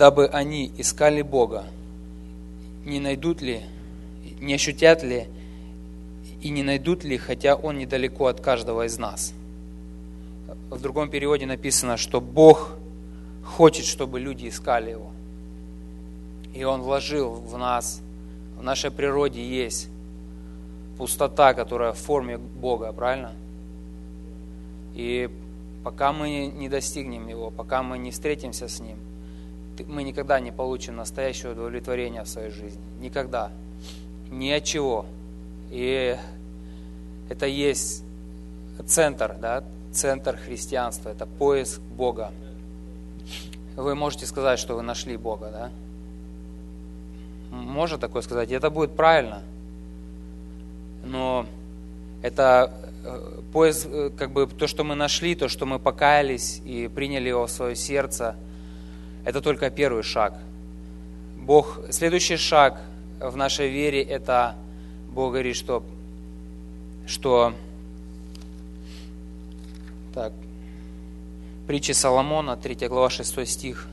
дабы 0.00 0.28
они 0.28 0.72
искали 0.78 1.20
Бога, 1.20 1.66
не 2.86 3.00
найдут 3.00 3.42
ли, 3.42 3.60
не 4.40 4.54
ощутят 4.54 5.02
ли 5.02 5.26
и 6.40 6.48
не 6.48 6.62
найдут 6.62 7.04
ли, 7.04 7.18
хотя 7.18 7.54
Он 7.54 7.76
недалеко 7.76 8.28
от 8.28 8.40
каждого 8.40 8.86
из 8.86 8.96
нас. 8.96 9.34
В 10.70 10.80
другом 10.80 11.10
переводе 11.10 11.44
написано, 11.44 11.98
что 11.98 12.22
Бог 12.22 12.70
хочет, 13.44 13.84
чтобы 13.84 14.20
люди 14.20 14.48
искали 14.48 14.92
Его. 14.92 15.10
И 16.54 16.64
Он 16.64 16.80
вложил 16.80 17.34
в 17.34 17.58
нас, 17.58 18.00
в 18.58 18.62
нашей 18.62 18.90
природе 18.90 19.46
есть 19.46 19.90
пустота, 20.96 21.52
которая 21.52 21.92
в 21.92 21.98
форме 21.98 22.38
Бога, 22.38 22.90
правильно? 22.94 23.34
И 24.94 25.28
пока 25.84 26.14
мы 26.14 26.46
не 26.46 26.70
достигнем 26.70 27.28
Его, 27.28 27.50
пока 27.50 27.82
мы 27.82 27.98
не 27.98 28.12
встретимся 28.12 28.66
с 28.66 28.80
Ним, 28.80 28.96
мы 29.88 30.02
никогда 30.02 30.40
не 30.40 30.52
получим 30.52 30.96
настоящего 30.96 31.52
удовлетворения 31.52 32.22
в 32.22 32.28
своей 32.28 32.50
жизни. 32.50 32.80
Никогда. 33.00 33.50
Ни 34.30 34.50
от 34.50 34.64
чего. 34.64 35.06
И 35.70 36.16
это 37.28 37.46
есть 37.46 38.04
центр, 38.86 39.36
да, 39.40 39.64
центр 39.92 40.36
христианства, 40.36 41.10
это 41.10 41.26
поиск 41.26 41.80
Бога. 41.80 42.32
Вы 43.76 43.94
можете 43.94 44.26
сказать, 44.26 44.58
что 44.58 44.74
вы 44.74 44.82
нашли 44.82 45.16
Бога, 45.16 45.50
да? 45.52 45.70
Можно 47.50 47.98
такое 47.98 48.22
сказать, 48.22 48.50
это 48.50 48.70
будет 48.70 48.94
правильно. 48.94 49.42
Но 51.04 51.46
это 52.22 52.72
э, 53.04 53.40
поиск, 53.52 53.86
э, 53.90 54.10
как 54.16 54.32
бы 54.32 54.46
то, 54.46 54.66
что 54.66 54.84
мы 54.84 54.94
нашли, 54.94 55.34
то, 55.34 55.48
что 55.48 55.66
мы 55.66 55.78
покаялись 55.78 56.60
и 56.64 56.88
приняли 56.88 57.28
его 57.28 57.46
в 57.46 57.50
свое 57.50 57.74
сердце, 57.74 58.36
это 59.24 59.40
только 59.40 59.70
первый 59.70 60.02
шаг. 60.02 60.34
Бог, 61.36 61.80
следующий 61.90 62.36
шаг 62.36 62.80
в 63.20 63.36
нашей 63.36 63.68
вере, 63.68 64.02
это 64.02 64.54
Бог 65.10 65.32
говорит, 65.32 65.56
что 65.56 65.82
что 67.06 67.54
так, 70.14 70.32
притча 71.66 71.94
Соломона, 71.94 72.56
3 72.56 72.88
глава, 72.88 73.10
6 73.10 73.48
стих, 73.48 73.88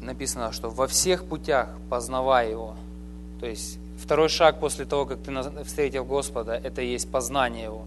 написано, 0.00 0.52
что 0.52 0.70
во 0.70 0.86
всех 0.88 1.24
путях 1.24 1.68
познавай 1.88 2.50
Его. 2.50 2.74
То 3.40 3.46
есть 3.46 3.78
второй 3.98 4.28
шаг 4.28 4.60
после 4.60 4.84
того, 4.84 5.06
как 5.06 5.20
ты 5.20 5.32
встретил 5.64 6.04
Господа, 6.04 6.54
это 6.54 6.82
есть 6.82 7.10
познание 7.10 7.64
Его. 7.64 7.84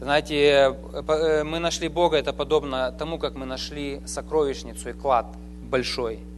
Знаете, 0.00 0.34
э, 0.34 0.74
э, 1.08 1.44
мы 1.44 1.58
нашли 1.58 1.88
Бога, 1.88 2.16
это 2.16 2.32
подобно 2.32 2.92
тому, 2.92 3.18
как 3.18 3.34
мы 3.34 3.46
нашли 3.46 4.00
сокровищницу 4.06 4.90
и 4.90 4.92
клад 4.92 5.26
большой– 5.70 6.20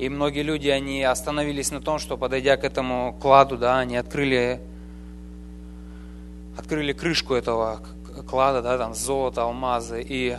и 0.00 0.08
многие 0.08 0.42
люди, 0.42 0.66
они 0.66 1.02
остановились 1.02 1.70
на 1.70 1.82
том, 1.82 1.98
что 1.98 2.16
подойдя 2.16 2.56
к 2.56 2.64
этому 2.64 3.14
кладу, 3.20 3.58
да, 3.58 3.80
они 3.80 3.98
открыли, 3.98 4.58
открыли 6.56 6.94
крышку 6.94 7.34
этого 7.34 7.82
клада, 8.26 8.62
да, 8.62 8.78
там 8.78 8.94
золото, 8.94 9.42
алмазы, 9.42 10.02
и 10.02 10.38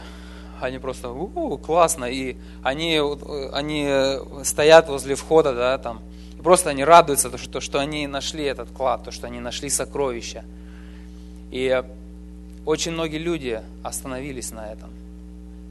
они 0.59 0.79
просто, 0.79 1.11
у, 1.11 1.59
классно, 1.59 2.05
и 2.05 2.37
они, 2.63 2.99
они 3.53 3.87
стоят 4.43 4.89
возле 4.89 5.13
входа, 5.13 5.53
да, 5.53 5.77
там, 5.77 6.01
и 6.39 6.41
просто 6.41 6.71
они 6.71 6.83
радуются, 6.83 7.29
то, 7.29 7.37
что, 7.37 7.61
что 7.61 7.79
они 7.79 8.07
нашли 8.07 8.45
этот 8.45 8.71
клад, 8.71 9.03
то, 9.03 9.11
что 9.11 9.27
они 9.27 9.39
нашли 9.39 9.69
сокровища. 9.69 10.43
И 11.51 11.83
очень 12.65 12.91
многие 12.91 13.17
люди 13.17 13.61
остановились 13.83 14.51
на 14.51 14.71
этом, 14.71 14.89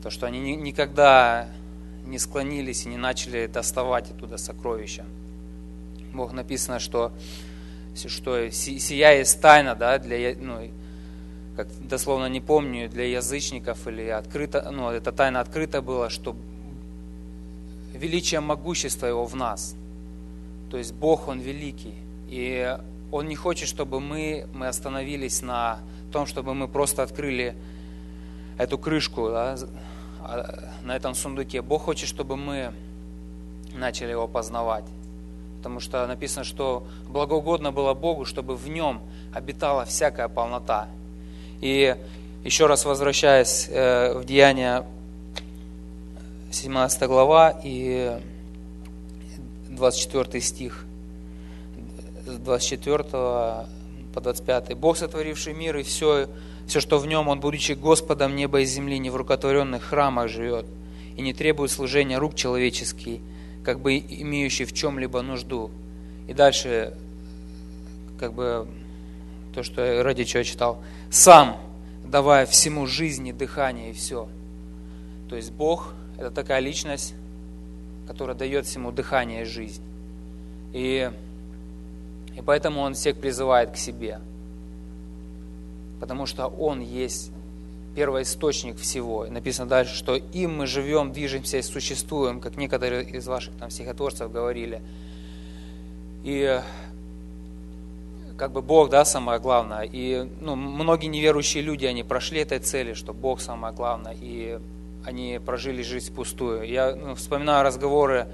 то, 0.03 0.11
что 0.11 0.27
они 0.27 0.57
никогда 0.57 1.49
не 2.05 2.19
склонились 2.19 2.87
и 2.87 2.89
не 2.89 2.97
начали 2.97 3.47
доставать 3.47 4.11
оттуда 4.11 4.39
сокровища. 4.39 5.05
Бог 6.13 6.33
написано, 6.33 6.81
что, 6.81 7.13
что 7.95 8.51
сия 8.51 9.13
есть 9.13 9.41
тайна, 9.41 9.75
да, 9.75 9.99
для, 9.99 10.35
ну, 10.35 10.69
как 11.57 11.69
дословно 11.87 12.27
не 12.27 12.41
помню, 12.41 12.89
для 12.89 13.05
язычников 13.05 13.87
или 13.87 14.09
открыто, 14.09 14.71
ну, 14.71 14.91
эта 14.91 15.13
тайна 15.13 15.41
открыта 15.41 15.83
была, 15.83 16.11
что 16.11 16.35
величие 17.95 18.41
могущества 18.41 19.07
Его 19.07 19.27
в 19.27 19.37
нас. 19.37 19.75
То 20.71 20.79
есть 20.79 20.95
Бог, 20.95 21.29
Он 21.29 21.41
великий. 21.41 21.95
И 22.29 22.77
Он 23.13 23.29
не 23.29 23.37
хочет, 23.37 23.69
чтобы 23.69 24.01
мы, 24.01 24.47
мы 24.55 24.69
остановились 24.69 25.43
на 25.43 25.81
том, 26.11 26.27
чтобы 26.27 26.55
мы 26.55 26.69
просто 26.69 27.03
открыли 27.03 27.55
эту 28.59 28.79
крышку, 28.79 29.29
да, 29.31 29.57
а, 30.23 30.71
на 30.83 30.97
этом 30.97 31.15
сундуке. 31.15 31.63
Бог 31.63 31.83
хочет, 31.83 32.09
чтобы 32.09 32.37
мы 32.37 32.73
начали 33.75 34.11
его 34.11 34.29
познавать. 34.29 34.85
Потому 35.59 35.81
что 35.81 36.07
написано, 36.07 36.45
что 36.45 36.87
благоугодно 37.09 37.73
было 37.73 37.95
Богу, 37.95 38.25
чтобы 38.25 38.57
в 38.57 38.69
нем 38.69 39.01
обитала 39.35 39.85
всякая 39.85 40.29
полнота. 40.29 40.89
И 41.61 41.97
еще 42.45 42.67
раз 42.67 42.85
возвращаясь 42.85 43.69
э, 43.69 44.15
в 44.15 44.25
Деяния 44.25 44.87
17 46.51 47.03
глава 47.03 47.55
и 47.63 48.19
24 49.69 50.41
стих, 50.41 50.85
с 52.27 52.37
24 52.39 53.67
по 54.15 54.21
25. 54.21 54.75
«Бог, 54.75 54.97
сотворивший 54.97 55.55
мир 55.55 55.77
и 55.77 55.83
все, 55.83 56.29
все, 56.67 56.81
что 56.81 56.99
в 56.99 57.07
нем, 57.07 57.29
он, 57.29 57.41
будучи 57.41 57.73
Господом 57.73 58.37
неба 58.37 58.61
и 58.61 58.65
земли, 58.65 58.99
не 58.99 59.11
в 59.11 59.17
рукотворенных 59.17 59.83
храмах 59.83 60.29
живет 60.29 60.67
и 61.17 61.23
не 61.23 61.33
требует 61.33 61.71
служения 61.71 62.19
рук 62.19 62.35
человеческих, 62.35 63.21
как 63.65 63.81
бы 63.81 63.99
имеющий 63.99 64.65
в 64.65 64.73
чем-либо 64.73 65.23
нужду. 65.23 65.71
И 66.29 66.33
дальше, 66.33 66.95
как 68.19 68.33
бы, 68.33 68.67
то, 69.55 69.63
что 69.63 70.03
ради 70.03 70.25
чего 70.25 70.43
читал, 70.43 70.83
сам, 71.11 71.59
давая 72.05 72.47
всему 72.47 72.87
жизни, 72.87 73.33
дыхание 73.33 73.91
и 73.91 73.93
все. 73.93 74.29
То 75.29 75.37
есть 75.37 75.53
Бог– 75.53 75.93
это 76.19 76.31
такая 76.31 76.61
личность, 76.61 77.15
которая 78.07 78.37
дает 78.37 78.67
всему 78.67 78.91
дыхание 78.91 79.43
и 79.43 79.45
жизнь. 79.45 79.83
И, 80.73 81.11
и 82.41 82.43
поэтому 82.43 82.81
Он 82.81 82.95
всех 82.95 83.17
призывает 83.17 83.71
к 83.71 83.77
себе– 83.77 84.19
потому 86.01 86.27
что 86.27 86.47
Он 86.47 86.81
есть 86.81 87.31
первоисточник 87.95 88.79
всего. 88.79 89.27
И 89.27 89.31
написано 89.31 89.69
дальше, 89.69 89.95
что 89.95 90.17
им 90.17 90.57
мы 90.57 90.67
живем, 90.67 91.13
движемся 91.13 91.59
и 91.59 91.63
существуем, 91.63 92.41
как 92.41 92.57
некоторые 92.57 93.05
из 93.05 93.27
ваших 93.27 93.55
там 93.57 93.71
стихотворцев 93.71 94.33
говорили. 94.33 94.81
И 96.25 96.61
как 98.39 98.53
бы 98.53 98.63
Бог, 98.63 98.89
да, 98.89 99.05
самое 99.05 99.39
главное. 99.39 99.83
И 99.83 100.27
ну, 100.41 100.57
многие 100.57 101.09
неверующие 101.09 101.63
люди, 101.63 101.85
они 101.85 102.03
прошли 102.03 102.41
этой 102.41 102.59
цели, 102.59 102.95
что 102.95 103.13
Бог 103.13 103.41
самое 103.41 103.75
главное, 103.75 104.17
и 104.19 104.59
они 105.05 105.41
прожили 105.45 105.83
жизнь 105.83 106.15
пустую. 106.15 106.67
Я 106.67 106.95
ну, 106.95 107.15
вспоминаю 107.15 107.65
разговоры, 107.65 108.29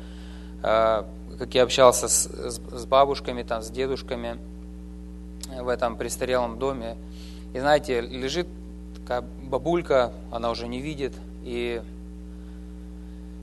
как 0.66 1.54
я 1.54 1.62
общался 1.62 2.08
с, 2.08 2.26
с 2.26 2.86
бабушками, 2.86 3.42
там, 3.42 3.62
с 3.62 3.70
дедушками 3.70 4.38
в 5.60 5.68
этом 5.68 5.96
престарелом 5.96 6.58
доме, 6.58 6.96
и 7.54 7.60
знаете, 7.60 8.00
лежит 8.00 8.48
такая 9.00 9.22
бабулька, 9.22 10.12
она 10.32 10.50
уже 10.50 10.66
не 10.66 10.80
видит, 10.80 11.14
и, 11.44 11.82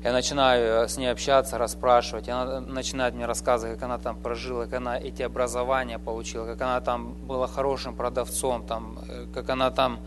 Я 0.03 0.11
начинаю 0.11 0.89
с 0.89 0.97
ней 0.97 1.07
общаться, 1.07 1.57
расспрашивать. 1.57 2.27
Она 2.27 2.59
начинает 2.59 3.15
мне 3.15 3.25
рассказывать, 3.25 3.75
как 3.75 3.83
она 3.83 3.97
там 3.97 4.17
прожила, 4.17 4.65
как 4.65 4.73
она 4.73 4.97
эти 4.97 5.21
образования 5.21 5.97
получила, 5.97 6.45
как 6.45 6.61
она 6.61 6.81
там 6.81 7.13
была 7.13 7.47
хорошим 7.47 7.95
продавцом, 7.95 8.65
там, 8.67 8.97
э, 9.07 9.27
как 9.33 9.49
она 9.49 9.71
там 9.71 9.99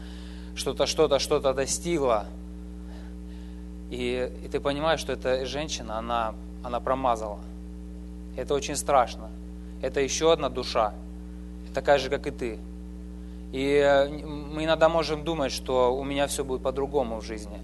что-то, 0.54 0.84
что-то, 0.84 1.18
что-то 1.18 1.54
достигла. 1.54 2.26
И, 3.90 4.30
и 4.44 4.48
ты 4.48 4.60
понимаешь, 4.60 5.00
что 5.00 5.14
эта 5.14 5.46
женщина, 5.46 5.96
она, 5.96 6.34
она 6.66 6.80
промазала. 6.80 7.38
Это 8.36 8.52
очень 8.54 8.74
страшно. 8.74 9.30
Это 9.82 10.00
еще 10.00 10.32
одна 10.32 10.48
душа, 10.48 10.94
такая 11.72 11.98
же, 11.98 12.10
как 12.10 12.26
и 12.26 12.32
ты. 12.32 12.58
И 13.52 13.64
э, 13.76 14.08
мы 14.08 14.64
иногда 14.64 14.88
можем 14.88 15.22
думать, 15.22 15.52
что 15.52 15.96
у 15.96 16.02
меня 16.02 16.26
все 16.26 16.44
будет 16.44 16.62
по-другому 16.62 17.20
в 17.20 17.24
жизни. 17.24 17.58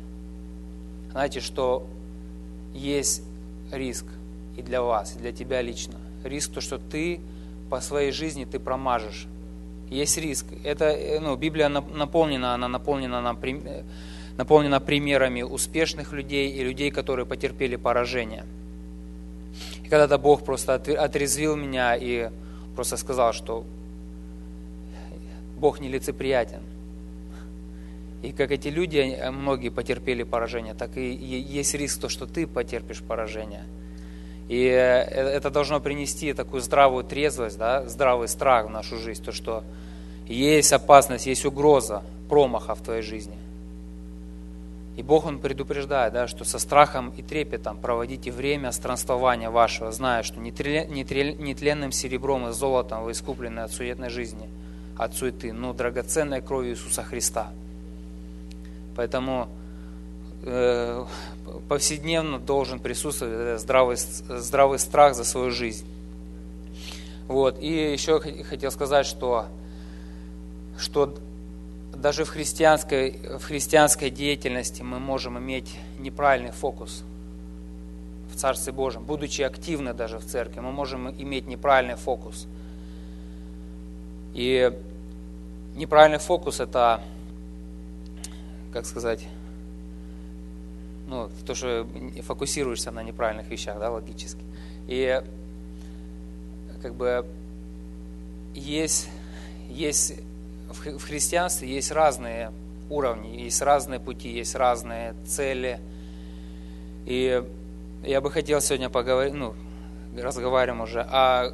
Знаете, 1.11 1.41
что 1.41 1.85
есть 2.75 3.23
риск 3.73 4.07
и 4.57 4.63
для 4.63 4.83
вас, 4.83 5.17
и 5.17 5.19
для 5.19 5.33
тебя 5.33 5.61
лично. 5.63 5.95
Риск 6.23 6.53
то, 6.53 6.61
что 6.61 6.79
ты 6.79 7.21
по 7.71 7.81
своей 7.81 8.13
жизни 8.13 8.45
ты 8.45 8.61
промажешь. 8.61 9.27
Есть 9.91 10.17
риск. 10.17 10.47
Это, 10.63 10.85
э, 10.85 11.19
ну, 11.19 11.35
Библия 11.35 11.69
наполнена, 11.69 12.55
она 12.55 12.69
наполнена, 12.69 13.21
нам, 13.21 13.37
э, 13.43 13.83
наполнена 14.37 14.79
примерами 14.79 15.43
успешных 15.43 16.13
людей 16.13 16.53
и 16.53 16.63
людей, 16.63 16.93
которые 16.93 17.27
потерпели 17.27 17.75
поражение. 17.75 18.45
Когда-то 19.93 20.17
Бог 20.17 20.43
просто 20.43 20.73
отрезвил 20.73 21.55
меня 21.55 21.95
и 21.97 22.31
просто 22.75 22.97
сказал, 22.97 23.35
что 23.35 23.67
Бог 25.59 25.81
нелицеприятен. 25.81 26.63
И 28.23 28.33
как 28.33 28.53
эти 28.53 28.69
люди, 28.69 29.23
многие 29.31 29.69
потерпели 29.69 30.23
поражение, 30.23 30.73
так 30.73 30.97
и 30.97 31.13
есть 31.13 31.75
риск 31.75 32.01
то, 32.01 32.09
что 32.09 32.25
ты 32.25 32.47
потерпишь 32.47 33.03
поражение. 33.03 33.65
И 34.49 34.65
э, 34.65 35.03
это 35.03 35.51
должно 35.51 35.79
принести 35.79 36.33
такую 36.33 36.63
здравую 36.63 37.05
трезвость, 37.05 37.59
да, 37.59 37.87
здравый 37.87 38.29
страх 38.29 38.69
в 38.69 38.71
нашу 38.71 38.97
жизнь, 38.97 39.23
то, 39.23 39.31
что 39.31 39.63
есть 40.27 40.73
опасность, 40.73 41.27
есть 41.27 41.45
угроза 41.45 42.03
промаха 42.31 42.75
в 42.75 42.81
твоей 42.81 43.03
жизни. 43.03 43.37
И 44.97 45.03
Бог, 45.03 45.25
Он 45.27 45.39
предупреждает, 45.39 46.13
да, 46.13 46.27
что 46.27 46.45
со 46.45 46.59
страхом 46.59 47.11
и 47.17 47.23
трепетом 47.23 47.79
проводите 47.79 48.31
время 48.31 48.73
странствования 48.73 49.51
вашего, 49.51 49.91
зная, 49.91 50.23
что 50.23 50.39
нетленным 50.41 51.93
серебром 51.93 52.49
и 52.49 52.53
золотом 52.53 53.05
вы 53.05 53.13
искуплены 53.13 53.61
от 53.61 53.73
суетной 53.73 54.11
жизни, 54.11 54.49
от 54.99 55.15
суеты, 55.15 55.53
но 55.53 55.73
драгоценной 55.73 56.43
кровью 56.43 56.73
Иисуса 56.73 57.03
Христа– 57.03 57.53
Поэтому 58.95 59.49
э, 60.43 61.05
повседневно 61.69 62.39
должен 62.39 62.79
присутствовать 62.79 63.61
здравый, 63.61 63.97
здравый 63.97 64.79
страх 64.79 65.15
за 65.15 65.25
свою 65.25 65.51
жизнь. 65.51 65.87
Вот. 67.29 67.59
И 67.61 67.93
еще 67.93 68.21
хотел 68.21 68.71
сказать, 68.71 69.07
что, 69.07 69.47
что 70.77 71.15
даже 72.03 72.25
в 72.25 72.31
христианской, 72.31 73.13
в 73.39 73.45
христианской 73.45 74.11
деятельности 74.11 74.83
мы 74.83 74.99
можем 74.99 75.39
иметь 75.39 75.79
неправильный 76.01 76.51
фокус 76.51 77.05
в 78.33 78.37
Царстве 78.37 78.73
Божьем. 78.73 79.05
Будучи 79.05 79.43
активны 79.43 79.95
даже 79.95 80.19
в 80.19 80.27
церкви, 80.27 80.59
мы 80.59 80.73
можем 80.73 81.11
иметь 81.11 81.47
неправильный 81.47 81.95
фокус. 81.95 82.49
И 84.35 84.73
неправильный 85.77 86.19
фокус– 86.19 86.59
это 86.61 87.01
как 88.73 88.87
сказать, 88.87 89.29
ну, 91.07 91.31
то, 91.47 91.55
что 91.55 91.87
фокусируешься 92.23 92.91
на 92.91 93.03
неправильных 93.03 93.49
вещах, 93.49 93.79
да, 93.79 93.91
логически. 93.91 94.43
И 94.89 95.23
как 96.81 96.95
бы 96.95 97.25
есть, 98.55 99.09
есть 99.69 100.15
в 100.73 101.03
христианстве 101.03 101.69
есть 101.69 101.93
разные 101.93 102.53
уровни, 102.91 103.29
есть 103.43 103.63
разные 103.63 104.01
пути, 104.01 104.29
есть 104.29 104.55
разные 104.55 105.15
цели. 105.27 105.81
И 107.07 107.43
я 108.05 108.21
бы 108.21 108.31
хотел 108.31 108.61
сегодня 108.61 108.89
поговорить, 108.89 109.35
ну, 109.35 109.55
разговариваем 110.17 110.83
уже 110.83 111.01
о 111.01 111.53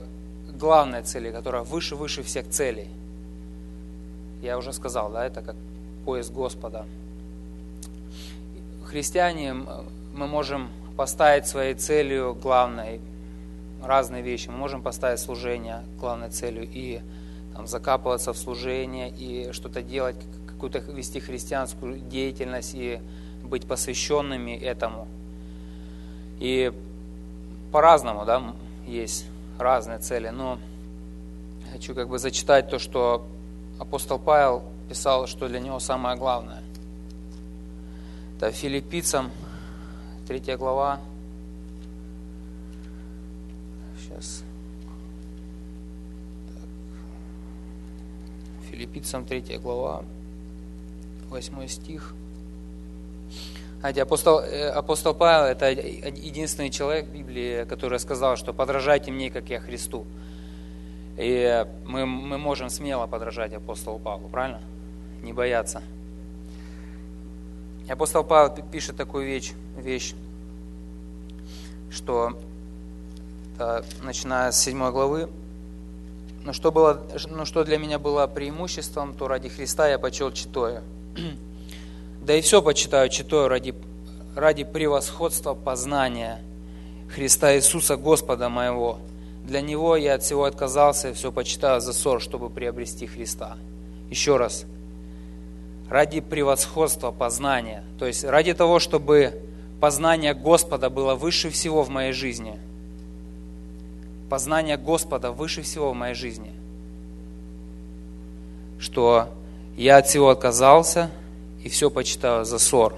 главной 0.52 1.02
цели, 1.02 1.30
которая 1.30 1.62
выше-выше 1.62 2.22
всех 2.22 2.48
целей. 2.48 2.88
Я 4.42 4.58
уже 4.58 4.72
сказал, 4.72 5.10
да, 5.10 5.26
это 5.26 5.42
как 5.42 5.56
поиск 6.04 6.32
Господа– 6.32 6.86
христиане 8.88 9.52
мы 9.52 10.26
можем 10.26 10.70
поставить 10.96 11.46
своей 11.46 11.74
целью 11.74 12.34
главной 12.34 13.00
разные 13.82 14.22
вещи. 14.22 14.48
Мы 14.48 14.56
можем 14.56 14.82
поставить 14.82 15.20
служение 15.20 15.82
главной 16.00 16.30
целью 16.30 16.66
и 16.66 17.00
там, 17.58 17.66
закапываться 17.66 18.32
в 18.32 18.38
служение 18.38 19.10
и 19.10 19.50
что-то 19.50 19.82
делать, 19.82 20.14
какую-то 20.46 20.78
вести 20.78 21.18
христианскую 21.18 21.98
деятельность 21.98 22.72
и 22.72 23.00
быть 23.42 23.66
посвященными 23.66 24.52
этому. 24.56 25.08
И 26.38 26.72
по-разному, 27.72 28.24
да, 28.24 28.54
есть 28.86 29.26
разные 29.58 29.98
цели, 29.98 30.28
но 30.28 30.60
хочу 31.72 31.96
как 31.96 32.08
бы 32.08 32.20
зачитать 32.20 32.70
то, 32.70 32.78
что 32.78 33.26
апостол 33.80 34.20
Павел 34.20 34.62
писал, 34.88 35.26
что 35.26 35.48
для 35.48 35.58
него 35.58 35.80
самое 35.80 36.16
главное. 36.16 36.62
Это 38.36 38.52
филиппийцам, 38.52 39.32
3 40.28 40.54
глава. 40.54 41.00
Сейчас. 44.00 44.44
Филиппийцам 48.78 49.24
3 49.24 49.58
глава, 49.58 50.04
8 51.30 51.66
стих. 51.66 52.14
Знаете, 53.80 54.02
апостол, 54.02 54.38
э, 54.38 54.68
апостол 54.70 55.14
Павел– 55.14 55.46
это 55.50 55.68
единственный 55.68 56.70
человек 56.70 57.06
в 57.06 57.12
Библии, 57.12 57.64
который 57.64 57.98
сказал, 57.98 58.36
что 58.36 58.52
подражайте 58.52 59.10
мне, 59.10 59.32
как 59.32 59.50
я 59.50 59.58
Христу. 59.58 60.06
И 61.16 61.66
мы, 61.86 62.06
мы 62.06 62.38
можем 62.38 62.70
смело 62.70 63.08
подражать 63.08 63.52
апостолу 63.52 63.98
Павлу, 63.98 64.28
правильно? 64.28 64.60
Не 65.24 65.32
бояться. 65.32 65.82
Апостол 67.88 68.22
Павел 68.22 68.54
пишет 68.70 68.96
такую 68.96 69.26
вещь, 69.26 69.54
вещь 69.76 70.14
что 71.90 72.38
да, 73.58 73.82
начиная 74.02 74.52
с 74.52 74.62
7 74.62 74.92
главы, 74.92 75.28
но 76.48 76.54
что, 76.54 76.72
было, 76.72 77.02
но 77.28 77.44
что 77.44 77.62
для 77.62 77.76
меня 77.76 77.98
было 77.98 78.26
преимуществом, 78.26 79.12
то 79.12 79.28
ради 79.28 79.50
Христа 79.50 79.86
я 79.86 79.98
почел 79.98 80.32
читаю. 80.32 80.82
Да 82.22 82.34
и 82.34 82.40
все 82.40 82.62
почитаю 82.62 83.10
читаю 83.10 83.48
ради, 83.48 83.74
ради 84.34 84.64
превосходства 84.64 85.52
познания 85.52 86.40
Христа 87.14 87.54
Иисуса 87.54 87.96
Господа 87.96 88.48
моего. 88.48 88.98
Для 89.44 89.60
Него 89.60 89.94
я 89.94 90.14
от 90.14 90.22
всего 90.22 90.44
отказался 90.44 91.10
и 91.10 91.12
все 91.12 91.30
почитаю 91.32 91.82
за 91.82 91.92
ссор, 91.92 92.22
чтобы 92.22 92.48
приобрести 92.48 93.06
Христа. 93.06 93.58
Еще 94.10 94.38
раз– 94.38 94.64
ради 95.90 96.20
превосходства 96.20 97.10
познания, 97.10 97.84
то 97.98 98.06
есть 98.06 98.24
ради 98.24 98.54
того, 98.54 98.78
чтобы 98.78 99.42
познание 99.80 100.32
Господа 100.32 100.88
было 100.88 101.14
выше 101.14 101.50
всего 101.50 101.82
в 101.82 101.90
моей 101.90 102.12
жизни. 102.12 102.58
Познание 104.28 104.76
Господа 104.76 105.32
выше 105.32 105.62
всего 105.62 105.92
в 105.92 105.94
моей 105.94 106.14
жизни. 106.14 106.52
Что 108.78 109.28
я 109.76 109.98
от 109.98 110.06
всего 110.06 110.30
отказался 110.30 111.10
и 111.64 111.68
все 111.68 111.90
почитаю 111.90 112.44
за 112.44 112.58
ссор. 112.58 112.94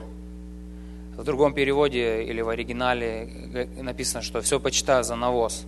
В 1.16 1.24
другом 1.24 1.52
переводе 1.54 2.24
или 2.24 2.40
в 2.40 2.48
оригинале 2.48 3.68
написано, 3.78 4.22
что 4.22 4.40
все 4.40 4.58
почитаю 4.58 5.04
за 5.04 5.16
навоз. 5.16 5.64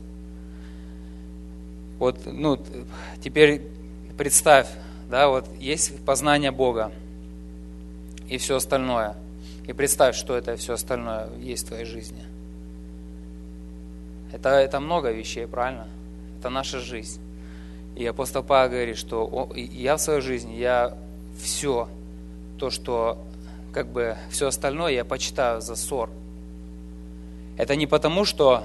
Вот, 1.99 2.19
ну, 2.27 2.59
теперь 3.23 3.63
представь, 4.17 4.69
да, 5.11 5.29
вот 5.29 5.47
есть 5.59 6.05
познание 6.05 6.51
Бога– 6.51 6.91
и 8.33 8.39
все 8.39 8.57
остальное. 8.57 9.15
И 9.67 9.75
представь, 9.75 10.17
что 10.17 10.35
это 10.35 10.57
все 10.57 10.73
остальное 10.73 11.29
есть 11.39 11.67
в 11.67 11.69
твоей 11.69 11.85
жизни. 11.85 12.23
Это, 14.33 14.51
это 14.51 14.81
много 14.81 15.11
вещей, 15.11 15.47
правильно? 15.47 15.87
Это 16.39 16.51
наша 16.51 16.81
жизнь. 16.81 17.21
И 17.95 18.07
апостол 18.07 18.43
Павел 18.43 18.71
говорит, 18.71 18.97
что 18.97 19.51
я 19.55 19.97
в 19.97 20.01
своей 20.01 20.21
жизни, 20.21 20.55
я 20.55 20.97
все, 21.41 21.89
то, 22.59 22.71
что 22.71 23.19
как 23.73 23.89
бы 23.89 24.17
все 24.31 24.49
остальное 24.49 24.93
я 24.93 25.05
почитаю 25.05 25.61
за 25.61 25.77
ссор. 25.77 26.11
Это 27.59 27.77
не 27.77 27.87
потому, 27.87 28.25
что 28.25 28.65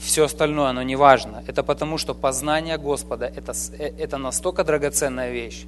все 0.00 0.24
остальное, 0.24 0.68
оно 0.68 0.82
не 0.82 0.96
важно. 0.96 1.42
Это 1.46 1.62
потому, 1.62 1.98
что 1.98 2.14
познание 2.14 2.78
Господа 2.78 3.26
это, 3.26 3.52
э, 3.78 3.92
это 3.98 4.16
настолько 4.16 4.64
драгоценная 4.64 5.30
вещь, 5.32 5.64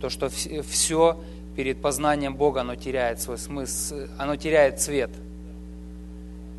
то, 0.00 0.08
что 0.10 0.28
все 0.28 1.18
перед 1.56 1.80
познанием 1.80 2.36
Бога 2.36 2.60
оно 2.60 2.76
теряет 2.76 3.20
свой 3.20 3.38
смысл, 3.38 4.06
оно 4.18 4.36
теряет 4.36 4.80
цвет. 4.80 5.10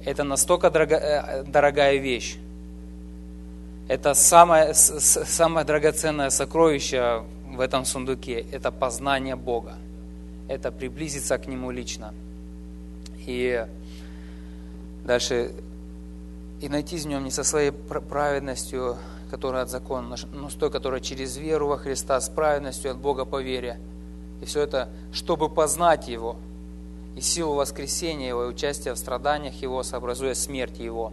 Это 0.06 0.24
настолько 0.24 0.70
дорого, 0.70 0.96
э, 0.96 1.44
дорогая 1.44 1.98
вещь. 1.98 2.38
Это 3.88 4.14
самое, 4.14 4.74
самое 4.74 5.66
драгоценное 5.66 6.30
сокровище 6.30 7.24
в 7.50 7.60
этом 7.60 7.86
сундуке. 7.86 8.46
Это 8.52 8.72
познание 8.72 9.36
Бога. 9.36 9.76
Это 10.48 10.72
приблизиться 10.72 11.38
к 11.38 11.48
Нему 11.48 11.72
лично. 11.72 12.14
И 13.28 13.66
дальше 15.06 15.52
и 16.62 16.70
найти 16.70 16.98
в 16.98 17.08
нем 17.08 17.24
не 17.24 17.32
со 17.32 17.44
своей 17.44 17.72
праведностью, 17.72 18.98
которая 19.32 19.64
от 19.64 19.70
закона, 19.70 20.16
но 20.32 20.50
с 20.50 20.54
той, 20.54 20.70
которая 20.70 21.00
через 21.00 21.36
веру 21.38 21.68
во 21.68 21.78
Христа, 21.78 22.22
с 22.22 22.30
праведностью 22.30 22.92
от 22.92 22.98
Бога 22.98 23.26
по 23.26 23.42
вере. 23.42 23.80
И 24.42 24.46
все 24.46 24.62
это, 24.62 24.90
чтобы 25.12 25.50
познать 25.50 26.08
Его, 26.08 26.36
и 27.16 27.22
силу 27.22 27.56
воскресения 27.56 28.30
Его, 28.30 28.46
и 28.46 28.48
участие 28.48 28.94
в 28.94 28.98
страданиях 28.98 29.56
Его, 29.62 29.84
сообразуя 29.84 30.34
смерть 30.34 30.80
Его. 30.80 31.12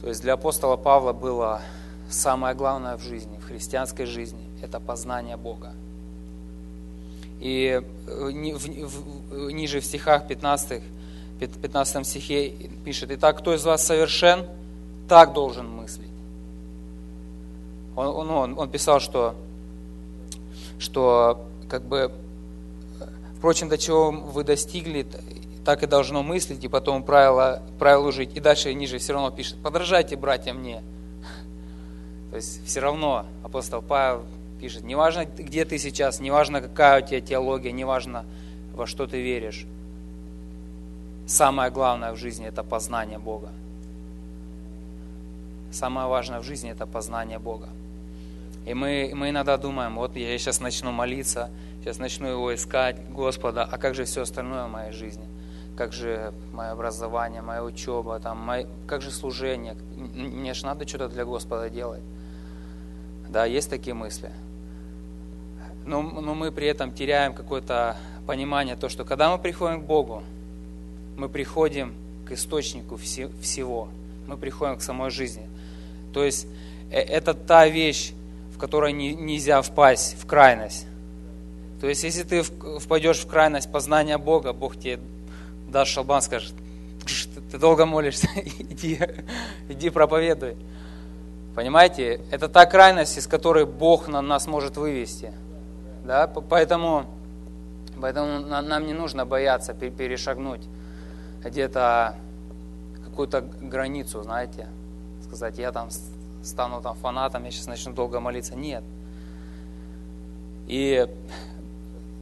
То 0.00 0.08
есть 0.08 0.22
для 0.22 0.34
апостола 0.34 0.76
Павла 0.76 1.12
было 1.12 1.62
самое 2.10 2.54
главное 2.54 2.96
в 2.96 3.02
жизни, 3.02 3.38
в 3.38 3.46
христианской 3.46 4.06
жизни, 4.06 4.44
это 4.62 4.80
познание 4.80 5.36
Бога. 5.36 5.72
И 7.40 7.82
э, 8.06 8.30
ниже 8.32 9.80
в 9.80 9.84
стихах 9.84 10.26
15 10.26 10.82
15 11.38 12.06
стихе 12.06 12.50
пишет, 12.84 13.10
«Итак, 13.10 13.38
кто 13.38 13.54
из 13.54 13.64
вас 13.64 13.84
совершен, 13.84 14.46
так 15.08 15.32
должен 15.32 15.68
мыслить». 15.68 16.08
Он, 17.96 18.30
он, 18.30 18.58
он 18.58 18.70
писал, 18.70 19.00
что, 19.00 19.34
что 20.78 21.46
как 21.68 21.82
бы, 21.82 22.12
впрочем, 23.44 23.68
до 23.68 23.76
чего 23.76 24.10
вы 24.10 24.42
достигли, 24.42 25.06
так 25.66 25.82
и 25.82 25.86
должно 25.86 26.22
мыслить, 26.22 26.64
и 26.64 26.68
потом 26.68 27.02
правило, 27.02 27.62
правилу 27.78 28.10
жить. 28.10 28.34
И 28.34 28.40
дальше 28.40 28.72
ниже 28.72 28.96
все 28.96 29.12
равно 29.12 29.30
пишет, 29.30 29.62
подражайте, 29.62 30.16
братья, 30.16 30.54
мне. 30.54 30.82
То 32.30 32.36
есть 32.36 32.64
все 32.66 32.80
равно 32.80 33.26
апостол 33.42 33.82
Павел 33.82 34.24
пишет, 34.62 34.82
неважно, 34.84 35.26
где 35.26 35.66
ты 35.66 35.76
сейчас, 35.76 36.20
неважно, 36.20 36.62
какая 36.62 37.02
у 37.02 37.06
тебя 37.06 37.20
теология, 37.20 37.70
неважно, 37.70 38.24
во 38.72 38.86
что 38.86 39.06
ты 39.06 39.20
веришь, 39.20 39.66
Самое 41.26 41.70
главное 41.70 42.12
в 42.12 42.16
жизни– 42.16 42.46
это 42.48 42.62
познание 42.62 43.18
Бога. 43.18 43.50
Самое 45.70 46.06
важное 46.06 46.40
в 46.40 46.44
жизни– 46.44 46.70
это 46.72 46.86
познание 46.86 47.38
Бога. 47.38 47.68
И 48.64 48.72
мы, 48.72 49.12
мы 49.14 49.28
иногда 49.28 49.58
думаем, 49.58 49.96
вот 49.96 50.16
я 50.16 50.38
сейчас 50.38 50.60
начну 50.60 50.92
молиться, 50.92 51.50
сейчас 51.84 51.98
начну 51.98 52.28
Его 52.28 52.54
искать, 52.54 52.96
Господа, 53.10 53.68
а 53.70 53.76
как 53.76 53.94
же 53.94 54.06
все 54.06 54.22
остальное 54.22 54.64
в 54.64 54.70
моей 54.70 54.92
жизни? 54.92 55.26
Как 55.76 55.92
же 55.92 56.32
мое 56.50 56.70
образование, 56.70 57.42
моя 57.42 57.62
учеба, 57.62 58.18
там, 58.20 58.38
мое, 58.38 58.66
как 58.86 59.02
же 59.02 59.10
служение? 59.10 59.76
Мне 59.94 60.54
же 60.54 60.64
надо 60.64 60.88
что-то 60.88 61.08
для 61.10 61.26
Господа 61.26 61.68
делать. 61.68 62.00
Да, 63.28 63.44
есть 63.44 63.68
такие 63.68 63.92
мысли. 63.92 64.30
Но, 65.84 66.00
но 66.00 66.34
мы 66.34 66.50
при 66.52 66.68
этом 66.68 66.90
теряем 66.90 67.34
какое-то 67.34 67.98
понимание, 68.26 68.76
то, 68.76 68.88
что 68.88 69.04
когда 69.04 69.30
мы 69.30 69.38
приходим 69.38 69.82
к 69.82 69.84
Богу, 69.84 70.22
мы 71.18 71.28
приходим 71.28 71.92
к 72.26 72.32
источнику 72.32 72.96
всего. 72.96 73.88
Мы 74.26 74.38
приходим 74.38 74.78
к 74.78 74.80
самой 74.80 75.10
жизни. 75.10 75.46
То 76.14 76.24
есть 76.24 76.46
э, 76.90 76.98
это 76.98 77.34
та 77.34 77.68
вещь, 77.68 78.14
в 78.54 78.58
которой 78.58 78.94
нельзя 78.94 79.60
впасть 79.60 80.16
в 80.18 80.26
крайность. 80.26 80.86
То 81.84 81.90
есть 81.90 82.02
если 82.02 82.22
ты 82.22 82.42
впадешь 82.42 83.18
в 83.18 83.26
крайность 83.26 83.70
познания 83.70 84.16
Бога, 84.16 84.54
Бог 84.54 84.74
тебе 84.74 85.00
даст 85.68 85.90
шалбан, 85.90 86.22
скажет, 86.22 86.54
ты 87.52 87.58
долго 87.58 87.84
молишься, 87.84 88.26
иди, 88.34 88.98
иди 89.68 89.90
проповедуй. 89.90 90.56
Понимаете, 91.54 92.22
это 92.30 92.48
та 92.48 92.64
крайность, 92.64 93.18
из 93.18 93.26
которой 93.26 93.66
Бог 93.66 94.08
на 94.08 94.22
нас 94.22 94.46
может 94.46 94.78
вывести. 94.78 95.32
Да? 96.06 96.26
Поэтому, 96.26 97.04
поэтому 98.00 98.40
нам 98.40 98.86
не 98.86 98.94
нужно 98.94 99.26
бояться 99.26 99.74
перешагнуть 99.74 100.62
где-то 101.44 102.16
какую-то 103.04 103.42
границу, 103.60 104.22
знаете, 104.22 104.68
сказать, 105.22 105.58
я 105.58 105.70
там 105.70 105.90
стану 106.42 106.80
там 106.80 106.96
фанатом, 106.96 107.44
я 107.44 107.50
сейчас 107.50 107.66
начну 107.66 107.92
долго 107.92 108.20
молиться. 108.20 108.54
Нет. 108.54 108.84
И 110.66 111.06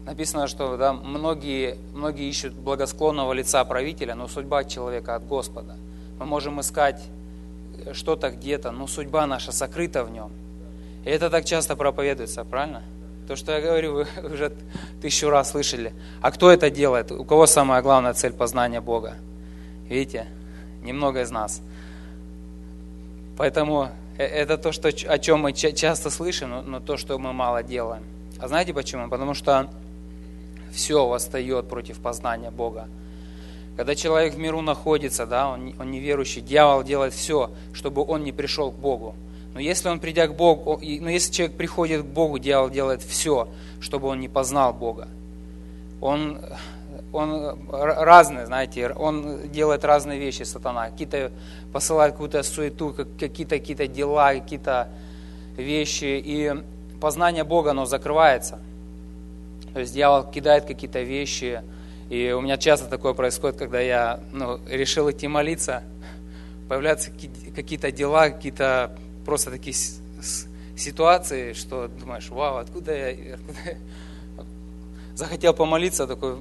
написано, 0.06 0.46
что 0.48 0.76
да, 0.76 0.92
многие, 0.92 1.76
многие 1.94 2.28
ищут 2.28 2.54
благосклонного 2.54 3.32
лица 3.32 3.64
правителя, 3.64 4.14
но 4.14 4.28
судьба 4.28 4.64
человека 4.64 5.14
от 5.14 5.26
Господа. 5.26 5.76
Мы 6.18 6.26
можем 6.26 6.60
искать 6.60 7.02
что-то 7.92 8.30
где-то, 8.30 8.70
но 8.70 8.86
судьба 8.86 9.26
наша 9.26 9.52
сокрыта 9.52 10.04
в 10.04 10.10
нем. 10.10 10.30
И 11.04 11.10
это 11.10 11.30
так 11.30 11.44
часто 11.44 11.76
проповедуется, 11.76 12.44
правильно? 12.44 12.82
То, 13.26 13.36
что 13.36 13.52
я 13.52 13.60
говорю, 13.60 13.94
вы 13.94 14.06
уже 14.32 14.52
тысячу 15.00 15.30
раз 15.30 15.50
слышали. 15.50 15.92
А 16.20 16.30
кто 16.30 16.50
это 16.50 16.70
делает? 16.70 17.12
У 17.12 17.24
кого 17.24 17.46
самая 17.46 17.82
главная 17.82 18.14
цель 18.14 18.32
познания 18.32 18.80
Бога? 18.80 19.14
Видите? 19.88 20.26
Немного 20.82 21.22
из 21.22 21.30
нас. 21.30 21.60
Поэтому 23.36 23.88
э, 24.18 24.24
это 24.24 24.58
то, 24.58 24.72
что, 24.72 24.88
о 24.88 25.18
чем 25.18 25.40
мы 25.40 25.52
часто 25.52 26.10
слышим, 26.10 26.50
но, 26.50 26.62
но 26.62 26.80
то, 26.80 26.96
что 26.96 27.18
мы 27.18 27.32
мало 27.32 27.62
делаем. 27.62 28.02
А 28.38 28.48
знаете 28.48 28.74
почему? 28.74 29.08
Потому 29.08 29.34
что 29.34 29.70
все 30.72 31.06
восстает 31.06 31.68
против 31.68 32.00
познания 32.00 32.50
Бога. 32.50 32.88
Когда 33.76 33.94
человек 33.94 34.34
в 34.34 34.38
миру 34.38 34.60
находится, 34.60 35.26
да, 35.26 35.48
он, 35.48 35.74
он 35.78 35.90
неверующий, 35.90 36.42
дьявол 36.42 36.82
делает 36.82 37.14
все, 37.14 37.50
чтобы 37.72 38.04
он 38.04 38.24
не 38.24 38.32
пришел 38.32 38.70
к 38.70 38.74
Богу. 38.74 39.14
Но 39.54 39.60
если 39.60 39.88
он, 39.88 40.00
придя 40.00 40.26
к 40.26 40.34
Богу, 40.34 40.80
но 40.82 41.10
если 41.10 41.32
человек 41.32 41.56
приходит 41.56 42.02
к 42.02 42.06
Богу, 42.06 42.38
дьявол 42.38 42.70
делает 42.70 43.02
все, 43.02 43.48
чтобы 43.80 44.08
он 44.08 44.20
не 44.20 44.28
познал 44.28 44.72
Бога. 44.72 45.08
Он, 46.00 46.38
он 47.12 47.58
разный, 47.70 48.46
знаете, 48.46 48.88
он 48.90 49.50
делает 49.50 49.84
разные 49.84 50.18
вещи, 50.18 50.42
сатана. 50.42 50.90
Какие-то 50.90 51.30
посылает 51.72 52.12
какую-то 52.12 52.42
суету, 52.42 52.94
какие-то 53.18 53.58
какие 53.58 53.86
дела, 53.86 54.34
какие-то 54.34 54.88
вещи. 55.56 56.20
И 56.24 56.54
познание 57.00 57.44
Бога, 57.44 57.70
оно 57.70 57.84
закрывается. 57.84 58.58
То 59.72 59.80
есть 59.80 59.94
дьявол 59.94 60.30
кидает 60.30 60.64
какие-то 60.64 61.00
вещи. 61.00 61.62
И 62.10 62.32
у 62.32 62.40
меня 62.40 62.58
часто 62.58 62.88
такое 62.88 63.14
происходит, 63.14 63.56
когда 63.56 63.80
я 63.80 64.20
ну, 64.32 64.60
решил 64.68 65.10
идти 65.10 65.28
молиться, 65.28 65.82
появляются 66.68 67.10
какие-то 67.54 67.90
дела, 67.90 68.28
какие-то 68.30 68.96
просто 69.24 69.50
такие 69.50 69.76
ситуации, 70.76 71.52
что 71.54 71.88
думаешь, 71.88 72.28
вау, 72.28 72.58
откуда 72.58 72.94
я, 72.94 73.34
откуда 73.34 73.58
я? 73.64 73.76
захотел 75.14 75.54
помолиться, 75.54 76.06
такой 76.06 76.38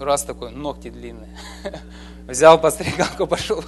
раз 0.00 0.24
такой, 0.24 0.50
ногти 0.50 0.90
длинные. 0.90 1.30
Взял 2.26 2.60
подстригалку, 2.60 3.26
пошел 3.28 3.64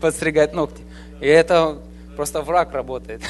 подстригать 0.00 0.52
ногти. 0.54 0.82
И 1.20 1.26
это 1.26 1.78
просто 2.16 2.42
враг 2.42 2.72
работает. 2.72 3.22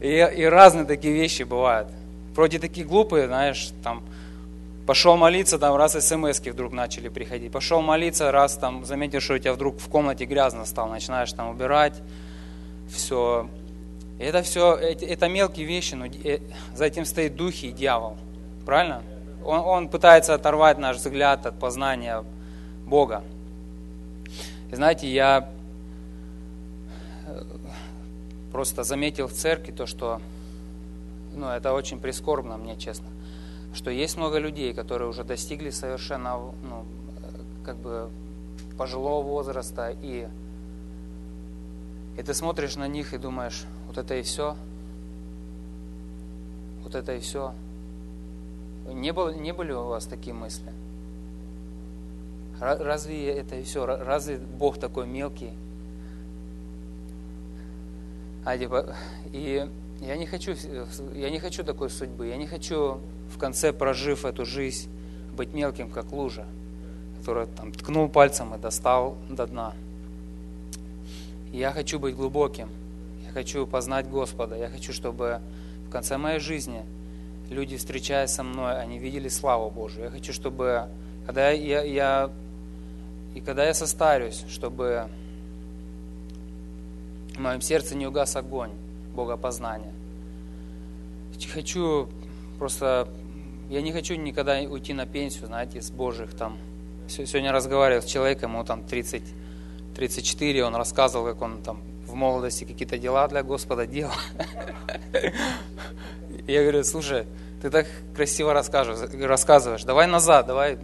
И, 0.00 0.08
и 0.08 0.44
разные 0.44 0.84
такие 0.84 1.12
вещи 1.12 1.42
бывают. 1.42 1.88
Вроде 2.34 2.58
такие 2.58 2.86
глупые, 2.86 3.26
знаешь, 3.26 3.70
там, 3.82 4.02
пошел 4.86 5.16
молиться, 5.16 5.58
там 5.58 5.76
раз 5.76 5.92
смс 5.92 6.40
вдруг 6.40 6.72
начали 6.72 7.08
приходить. 7.08 7.52
Пошел 7.52 7.80
молиться, 7.80 8.32
раз 8.32 8.56
там 8.56 8.84
заметишь, 8.84 9.24
что 9.24 9.34
у 9.34 9.38
тебя 9.38 9.52
вдруг 9.52 9.78
в 9.78 9.88
комнате 9.88 10.24
грязно 10.24 10.64
стало, 10.64 10.90
начинаешь 10.90 11.32
там 11.32 11.50
убирать, 11.50 11.94
все. 12.88 13.48
Это 14.18 14.42
все, 14.42 14.74
это 14.74 15.28
мелкие 15.28 15.64
вещи, 15.64 15.94
но 15.94 16.06
э, 16.06 16.40
за 16.74 16.84
этим 16.84 17.06
стоит 17.06 17.36
духи 17.36 17.66
и 17.66 17.72
дьявол. 17.72 18.18
Правильно? 18.66 19.02
Он, 19.44 19.60
он 19.60 19.88
пытается 19.88 20.34
оторвать 20.34 20.76
наш 20.76 20.98
взгляд 20.98 21.46
от 21.46 21.58
познания 21.58 22.22
Бога. 22.86 23.22
И 24.70 24.74
знаете, 24.74 25.10
я 25.10 25.48
э, 27.26 27.42
просто 28.52 28.82
заметил 28.82 29.26
в 29.26 29.32
церкви 29.32 29.72
то, 29.72 29.86
что, 29.86 30.20
ну, 31.40 31.48
это 31.48 31.72
очень 31.72 31.98
прискорбно 31.98 32.56
мне, 32.56 32.76
честно, 32.76 33.08
что 33.72 33.90
есть 33.90 34.16
много 34.16 34.38
людей, 34.38 34.74
которые 34.74 35.08
уже 35.08 35.24
достигли 35.24 35.70
совершенно, 35.70 36.36
ну, 36.36 36.84
как 37.64 37.76
бы 37.76 38.10
пожилого 38.76 39.22
возраста 39.22 39.94
и 40.02 40.28
и 42.16 42.22
ты 42.22 42.34
смотришь 42.34 42.76
на 42.76 42.86
них 42.86 43.14
и 43.14 43.18
думаешь, 43.18 43.64
вот 43.86 43.96
это 43.96 44.14
и 44.14 44.22
все, 44.22 44.54
вот 46.82 46.94
это 46.94 47.14
и 47.14 47.20
все. 47.20 47.54
Не, 48.92 49.12
было, 49.12 49.30
не 49.30 49.52
были 49.52 49.72
у 49.72 49.86
вас 49.86 50.04
такие 50.04 50.34
мысли? 50.34 50.70
Разве 52.60 53.32
это 53.32 53.56
и 53.56 53.62
все? 53.62 53.86
Разве 53.86 54.36
Бог 54.36 54.78
такой 54.78 55.06
мелкий? 55.06 55.52
А, 58.44 58.58
типа, 58.58 58.96
и 59.32 59.70
я 60.00 60.16
не 60.16 60.26
хочу, 60.26 60.54
я 61.14 61.30
не 61.30 61.38
хочу 61.38 61.62
такой 61.62 61.90
судьбы. 61.90 62.28
Я 62.28 62.36
не 62.36 62.46
хочу 62.46 63.00
в 63.28 63.38
конце, 63.38 63.72
прожив 63.72 64.24
эту 64.24 64.46
жизнь, 64.46 64.88
быть 65.36 65.52
мелким, 65.52 65.90
как 65.90 66.12
лужа. 66.12 66.46
который 67.18 67.46
там 67.46 67.70
ткнул 67.72 68.08
пальцем 68.08 68.54
и 68.54 68.58
достал 68.58 69.18
до 69.28 69.46
дна. 69.46 69.74
Я 71.52 71.70
хочу 71.70 71.98
быть 71.98 72.16
глубоким. 72.16 72.70
Я 73.26 73.30
хочу 73.32 73.66
познать 73.66 74.08
Господа. 74.08 74.56
Я 74.56 74.70
хочу, 74.70 74.94
чтобы 74.94 75.40
в 75.86 75.90
конце 75.90 76.16
моей 76.16 76.40
жизни 76.40 76.82
люди, 77.50 77.76
встречаясь 77.76 78.30
со 78.30 78.42
мной, 78.42 78.80
они 78.80 78.98
видели 78.98 79.28
славу 79.28 79.70
Божию. 79.70 80.04
Я 80.04 80.10
хочу, 80.10 80.32
чтобы 80.32 80.88
когда 81.26 81.50
я, 81.50 81.82
я 81.82 82.30
и 83.34 83.40
когда 83.40 83.66
я 83.66 83.74
состарюсь, 83.74 84.44
чтобы 84.48 85.08
в 87.36 87.38
моем 87.38 87.60
сердце 87.60 87.94
не 87.94 88.06
угас 88.06 88.34
огонь 88.36 88.72
Богопознания. 89.14 89.92
Хочу 91.52 92.08
просто, 92.58 93.08
я 93.70 93.80
не 93.80 93.92
хочу 93.92 94.14
никогда 94.14 94.60
уйти 94.60 94.92
на 94.92 95.06
пенсию, 95.06 95.46
знаете, 95.46 95.80
с 95.80 95.90
Божьих 95.90 96.34
там. 96.34 96.58
Сегодня 97.08 97.50
разговаривал 97.50 98.02
с 98.02 98.04
человеком, 98.04 98.52
ему 98.52 98.64
там 98.64 98.84
30, 98.84 99.22
34, 99.96 100.64
он 100.64 100.76
рассказывал, 100.76 101.26
как 101.26 101.42
он 101.42 101.62
там 101.62 101.80
в 102.06 102.14
молодости 102.14 102.64
какие-то 102.64 102.98
дела 102.98 103.26
для 103.28 103.42
Господа 103.42 103.86
делал. 103.86 104.12
Я 106.46 106.62
говорю, 106.62 106.84
слушай, 106.84 107.26
ты 107.62 107.70
так 107.70 107.86
красиво 108.14 108.52
рассказываешь, 108.52 109.84
давай 109.84 110.06
назад, 110.06 110.46
давай 110.46 110.78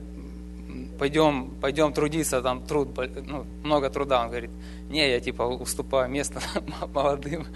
пойдем, 0.99 1.51
пойдем 1.61 1.93
трудиться, 1.93 2.43
там 2.43 2.65
труд, 2.65 2.89
ну, 3.27 3.47
много 3.63 3.91
труда. 3.91 4.23
Он 4.23 4.29
говорит, 4.29 4.51
не, 4.89 5.11
я 5.11 5.21
типа 5.21 5.43
уступаю 5.43 6.11
место 6.11 6.41
молодым, 6.95 7.47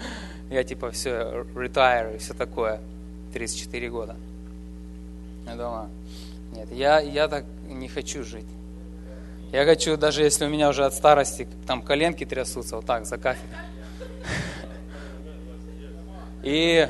я 0.49 0.63
типа 0.63 0.91
все, 0.91 1.45
retire 1.55 2.15
и 2.15 2.17
все 2.17 2.33
такое, 2.33 2.81
34 3.33 3.89
года. 3.89 4.15
Я 5.45 5.55
думаю, 5.55 5.89
нет, 6.53 6.71
я, 6.71 6.99
я 6.99 7.27
так 7.27 7.45
не 7.67 7.87
хочу 7.87 8.23
жить. 8.23 8.45
Я 9.51 9.65
хочу, 9.65 9.97
даже 9.97 10.23
если 10.23 10.45
у 10.45 10.49
меня 10.49 10.69
уже 10.69 10.85
от 10.85 10.93
старости 10.93 11.47
там 11.67 11.81
коленки 11.81 12.25
трясутся, 12.25 12.77
вот 12.77 12.85
так, 12.85 13.05
за 13.05 13.17
кафедрой. 13.17 13.49
И, 16.43 16.89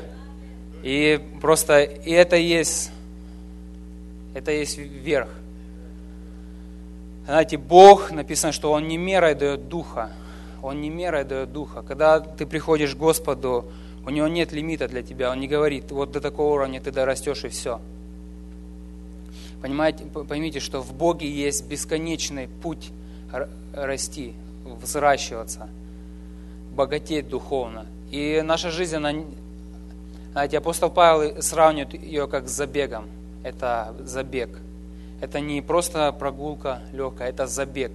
и 0.82 1.20
просто, 1.42 1.82
и 1.82 2.10
это 2.10 2.36
есть, 2.36 2.90
это 4.34 4.50
есть 4.50 4.78
верх. 4.78 5.28
Знаете, 7.24 7.56
Бог, 7.56 8.10
написано, 8.10 8.52
что 8.52 8.72
Он 8.72 8.88
не 8.88 8.96
мерой 8.96 9.34
дает 9.34 9.68
духа. 9.68 10.10
Он 10.60 10.80
не 10.80 10.90
мерой 10.90 11.24
дает 11.24 11.52
духа. 11.52 11.82
Когда 11.82 12.20
ты 12.20 12.46
приходишь 12.46 12.94
к 12.94 12.98
Господу, 12.98 13.66
у 14.04 14.10
Него 14.10 14.26
нет 14.26 14.52
лимита 14.52 14.88
для 14.88 15.02
тебя. 15.02 15.30
Он 15.30 15.38
не 15.38 15.46
говорит, 15.46 15.90
вот 15.92 16.10
до 16.10 16.20
такого 16.20 16.54
уровня 16.54 16.80
ты 16.80 16.90
дорастешь 16.90 17.44
и 17.44 17.48
все. 17.48 17.80
Понимаете, 19.60 20.04
поймите, 20.04 20.58
что 20.58 20.80
в 20.80 20.92
Боге 20.92 21.30
есть 21.30 21.68
бесконечный 21.68 22.48
путь 22.48 22.90
расти, 23.72 24.34
взращиваться, 24.64 25.68
богатеть 26.74 27.28
духовно. 27.28 27.86
И 28.10 28.42
наша 28.44 28.72
жизнь, 28.72 28.96
она, 28.96 29.12
знаете, 30.32 30.58
апостол 30.58 30.90
Павел 30.90 31.40
сравнивает 31.40 31.94
ее 31.94 32.26
как 32.26 32.48
с 32.48 32.52
забегом. 32.52 33.06
Это 33.44 33.94
забег– 34.00 34.58
это 35.22 35.38
не 35.38 35.62
просто 35.62 36.10
прогулка 36.10 36.82
легкая, 36.92 37.28
это 37.28 37.46
забег. 37.46 37.92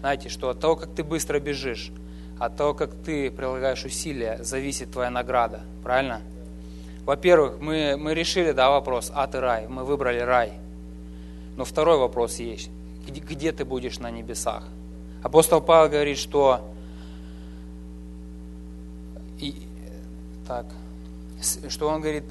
Знаете, 0.00 0.30
что 0.30 0.48
от 0.48 0.60
того, 0.60 0.76
как 0.76 0.94
ты 0.94 1.04
быстро 1.04 1.38
бежишь, 1.38 1.92
от 2.38 2.56
того, 2.56 2.72
как 2.72 2.94
ты 3.04 3.30
прилагаешь 3.30 3.84
усилия, 3.84 4.38
зависит 4.42 4.90
твоя 4.90 5.10
награда. 5.10 5.60
Правильно? 5.82 6.22
Во-первых, 7.04 7.60
мы, 7.60 7.98
мы 7.98 8.14
решили, 8.14 8.52
да, 8.52 8.70
вопрос, 8.70 9.12
ад 9.14 9.34
и 9.34 9.38
рай. 9.38 9.68
Мы 9.68 9.84
выбрали 9.84 10.20
рай. 10.20 10.54
Но 11.58 11.66
второй 11.66 11.98
вопрос 11.98 12.38
есть. 12.38 12.70
Где, 13.06 13.20
где 13.20 13.52
ты 13.52 13.66
будешь 13.66 13.98
на 13.98 14.10
небесах? 14.10 14.64
Апостол 15.22 15.60
Павел 15.60 15.90
говорит, 15.90 16.16
что 16.16 16.66
и, 19.38 19.54
так, 20.48 20.64
что 21.68 21.88
он 21.88 22.00
говорит, 22.00 22.24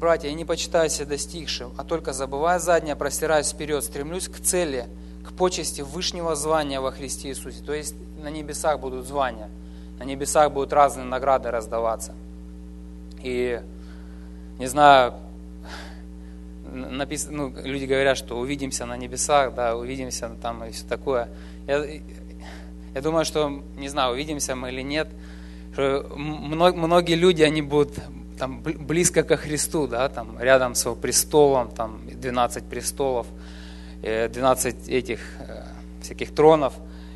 Братья, 0.00 0.28
я 0.28 0.34
не 0.34 0.46
почитаю 0.46 0.88
себя 0.88 1.04
достигшим, 1.04 1.72
а 1.76 1.84
только 1.84 2.14
забывая 2.14 2.58
заднее, 2.58 2.96
простираюсь 2.96 3.50
вперед, 3.50 3.84
стремлюсь 3.84 4.28
к 4.28 4.40
цели, 4.40 4.86
к 5.26 5.34
почести 5.34 5.82
вышнего 5.82 6.34
звания 6.36 6.80
во 6.80 6.90
Христе 6.90 7.28
Иисусе. 7.28 7.62
То 7.62 7.74
есть 7.74 7.94
на 8.22 8.30
небесах 8.30 8.80
будут 8.80 9.06
звания, 9.06 9.50
на 9.98 10.04
небесах 10.04 10.52
будут 10.52 10.72
разные 10.72 11.04
награды 11.04 11.50
раздаваться. 11.50 12.14
И 13.22 13.60
не 14.58 14.66
знаю, 14.68 15.16
написано, 16.72 17.50
ну, 17.50 17.54
люди 17.62 17.84
говорят, 17.84 18.16
что 18.16 18.38
увидимся 18.38 18.86
на 18.86 18.96
небесах, 18.96 19.54
да, 19.54 19.76
увидимся 19.76 20.30
там 20.40 20.64
и 20.64 20.70
все 20.70 20.86
такое. 20.86 21.28
Я, 21.66 21.84
я 22.94 23.02
думаю, 23.02 23.26
что, 23.26 23.62
не 23.76 23.90
знаю, 23.90 24.14
увидимся 24.14 24.56
мы 24.56 24.70
или 24.70 24.80
нет, 24.80 25.08
что 25.74 26.06
многие 26.16 27.16
люди, 27.16 27.42
они 27.42 27.60
будут 27.60 27.98
там 28.40 28.62
близко 28.62 29.22
ко 29.22 29.36
Христу, 29.36 29.86
да, 29.86 30.08
там 30.08 30.40
рядом 30.40 30.74
с 30.74 30.86
его 30.86 30.94
престолом, 30.94 31.68
там 31.68 32.00
12 32.10 32.64
престолов, 32.64 33.26
12 34.00 34.88
э, 34.88 34.92
этих 34.98 35.20
э, 35.40 35.64
всяких 36.02 36.34
тронов. 36.34 36.72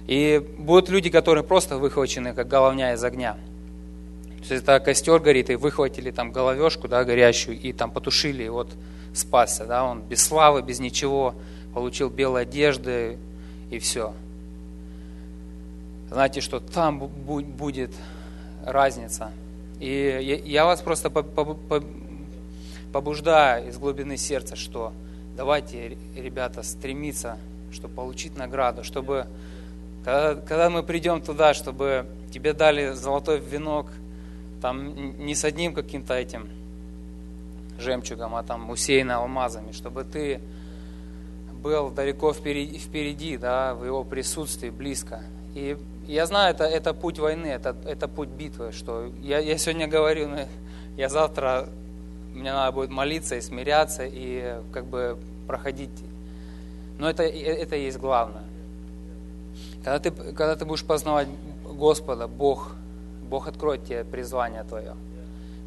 И 0.06 0.46
будут 0.58 0.90
люди, 0.90 1.08
которые 1.08 1.42
просто 1.42 1.78
выхвачены, 1.78 2.34
как 2.34 2.46
головня 2.46 2.92
из 2.92 3.02
огня. 3.02 3.38
То 4.46 4.52
есть 4.52 4.64
это 4.64 4.78
костер 4.80 5.18
горит, 5.18 5.48
и 5.48 5.54
выхватили 5.54 6.10
там 6.10 6.30
головешку, 6.30 6.88
да, 6.88 7.04
горящую, 7.04 7.58
и 7.58 7.72
там 7.72 7.90
потушили, 7.90 8.44
и 8.44 8.50
вот 8.50 8.68
спасся, 9.14 9.64
да, 9.64 9.84
он 9.84 10.02
без 10.02 10.22
славы, 10.22 10.60
без 10.60 10.78
ничего, 10.78 11.34
получил 11.72 12.10
белые 12.10 12.42
одежды, 12.42 13.16
и 13.70 13.78
все. 13.78 14.12
Знаете, 16.10 16.42
что 16.42 16.60
там 16.60 16.98
будет 16.98 17.92
разница– 18.66 19.32
и 19.80 20.42
я 20.44 20.64
вас 20.64 20.80
просто 20.82 21.10
побуждаю 22.92 23.68
из 23.68 23.78
глубины 23.78 24.16
сердца, 24.16 24.56
что 24.56 24.92
давайте, 25.36 25.98
ребята, 26.16 26.62
стремиться, 26.62 27.38
чтобы 27.72 27.94
получить 27.94 28.36
награду, 28.36 28.84
чтобы 28.84 29.26
когда, 30.04 30.68
мы 30.68 30.82
придем 30.82 31.22
туда, 31.22 31.54
чтобы 31.54 32.06
тебе 32.30 32.52
дали 32.52 32.92
золотой 32.92 33.40
венок, 33.40 33.86
там 34.60 35.16
не 35.24 35.34
с 35.34 35.44
одним 35.44 35.72
каким-то 35.72 36.14
этим 36.14 36.48
жемчугом, 37.78 38.34
а 38.34 38.42
там 38.42 38.68
усеянный 38.70 39.14
алмазами, 39.14 39.72
чтобы 39.72 40.04
ты 40.04 40.40
был 41.62 41.90
далеко 41.90 42.34
впереди, 42.34 42.78
впереди 42.78 43.38
да, 43.38 43.74
в 43.74 43.84
его 43.84 44.04
присутствии, 44.04 44.68
близко. 44.68 45.22
И 45.54 45.78
я 46.06 46.26
знаю, 46.26 46.54
это, 46.54 46.64
это 46.64 46.94
путь 46.94 47.18
войны, 47.18 47.46
это, 47.46 47.76
это 47.86 48.08
путь 48.08 48.28
битвы, 48.28 48.72
что 48.72 49.10
я, 49.22 49.38
я 49.38 49.58
сегодня 49.58 49.86
говорю, 49.86 50.28
но 50.28 50.40
я 50.96 51.08
завтра, 51.08 51.68
мне 52.34 52.52
надо 52.52 52.72
будет 52.72 52.90
молиться 52.90 53.36
и 53.36 53.40
смиряться, 53.40 54.04
и 54.04 54.60
как 54.72 54.86
бы 54.86 55.18
проходить. 55.46 55.90
Но 56.98 57.08
это, 57.08 57.22
это 57.22 57.76
и 57.76 57.84
есть 57.84 57.98
главное. 57.98 58.44
Когда 59.82 59.98
ты, 59.98 60.10
когда 60.10 60.56
ты 60.56 60.64
будешь 60.64 60.84
познавать 60.84 61.28
Господа, 61.64 62.28
Бог, 62.28 62.72
Бог 63.28 63.48
откроет 63.48 63.84
тебе 63.84 64.04
призвание 64.04 64.64
твое. 64.64 64.94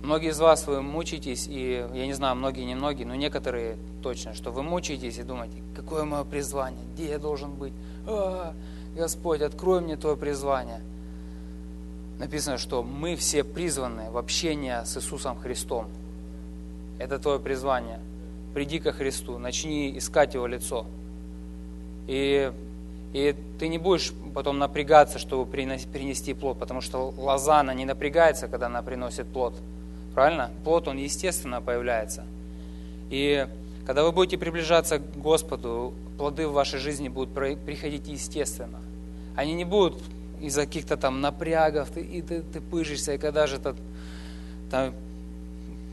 Многие 0.04 0.30
из 0.30 0.40
вас, 0.40 0.68
вы 0.68 0.82
мучаетесь, 0.82 1.48
и 1.50 1.86
я 1.94 2.06
не 2.06 2.14
знаю, 2.14 2.36
многие, 2.36 2.64
не 2.64 2.76
многие, 2.76 3.04
но 3.04 3.16
некоторые 3.16 3.78
точно, 4.04 4.34
что 4.34 4.52
вы 4.52 4.64
мучаетесь 4.64 5.18
и 5.18 5.24
думаете, 5.24 5.58
какое 5.76 6.04
мое 6.06 6.24
призвание, 6.24 6.86
где 6.94 7.10
я 7.10 7.20
должен 7.20 7.52
быть, 7.52 7.74
а-а-а. 8.06 8.54
Господь, 8.98 9.42
открой 9.42 9.80
мне 9.80 9.96
Твое 9.96 10.18
призвание. 10.18 10.82
Написано, 12.20 12.58
что 12.58 12.84
мы 12.84 13.16
все 13.16 13.44
призваны 13.44 14.10
в 14.10 14.18
общение 14.18 14.84
с 14.86 14.98
Иисусом 14.98 15.38
Христом. 15.38 15.88
Это 17.00 17.20
Твое 17.20 17.40
призвание. 17.40 18.00
Приди 18.54 18.80
ко 18.80 18.92
Христу, 18.92 19.38
начни 19.38 19.96
искать 19.98 20.34
Его 20.34 20.48
лицо. 20.48 20.86
И, 22.08 22.52
и 23.14 23.36
ты 23.60 23.68
не 23.68 23.78
будешь 23.78 24.14
потом 24.34 24.58
напрягаться, 24.58 25.20
чтобы 25.20 25.46
принести 25.46 26.34
плод, 26.34 26.58
потому 26.58 26.82
что 26.82 27.14
лоза, 27.18 27.60
она 27.60 27.74
не 27.76 27.86
напрягается, 27.86 28.48
когда 28.48 28.66
она 28.66 28.82
приносит 28.82 29.28
плод. 29.28 29.54
Правильно? 30.16 30.50
Плод, 30.64 30.88
он 30.88 30.98
естественно 30.98 31.62
появляется. 31.62 32.26
И 33.12 33.48
когда 33.86 34.04
вы 34.04 34.12
будете 34.12 34.40
приближаться 34.40 34.98
к 34.98 35.18
Господу, 35.18 35.94
плоды 36.18 36.48
в 36.48 36.54
вашей 36.54 36.80
жизни 36.80 37.10
будут 37.10 37.34
приходить 37.34 38.08
естественно. 38.08 38.80
Они 39.38 39.54
не 39.54 39.66
будут 39.66 40.02
из-за 40.42 40.66
каких-то 40.66 40.98
там 40.98 41.22
напрягов, 41.22 41.92
ты, 41.92 42.02
и 42.02 42.22
ты, 42.22 42.42
ты 42.42 42.60
пыжишься, 42.60 43.14
и 43.14 43.18
когда 43.18 43.48
же 43.48 43.58
это, 43.58 43.76
там 44.70 44.94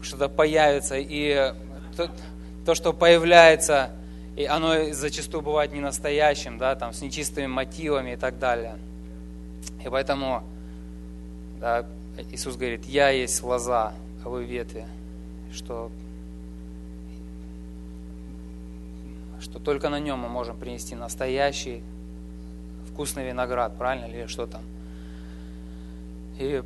что-то 0.02 0.28
появится, 0.28 0.96
и 0.98 1.54
то, 1.96 2.10
то, 2.64 2.74
что 2.74 2.94
появляется, 2.94 3.90
и 4.34 4.44
оно 4.44 4.92
зачастую 4.92 5.42
бывает 5.42 5.72
не 5.72 5.80
настоящим, 5.80 6.56
да, 6.58 6.74
там, 6.74 6.94
с 6.94 7.02
нечистыми 7.02 7.46
мотивами 7.46 8.14
и 8.14 8.16
так 8.16 8.38
далее. 8.38 8.78
И 9.84 9.88
поэтому 9.90 10.42
да, 11.60 11.86
Иисус 12.32 12.56
говорит, 12.56 12.86
я 12.86 13.10
есть 13.10 13.42
лоза, 13.42 13.92
а 14.24 14.28
вы 14.28 14.44
ветви, 14.44 14.86
что 15.52 15.90
что 19.38 19.58
только 19.58 19.90
на 19.90 20.00
нем 20.00 20.20
мы 20.20 20.28
можем 20.30 20.56
принести 20.56 20.94
настоящий 20.94 21.82
вкусный 22.94 23.26
виноград, 23.26 23.76
правильно, 23.76 24.06
или 24.06 24.26
что 24.26 24.46
там. 24.46 24.62
И 26.38 26.62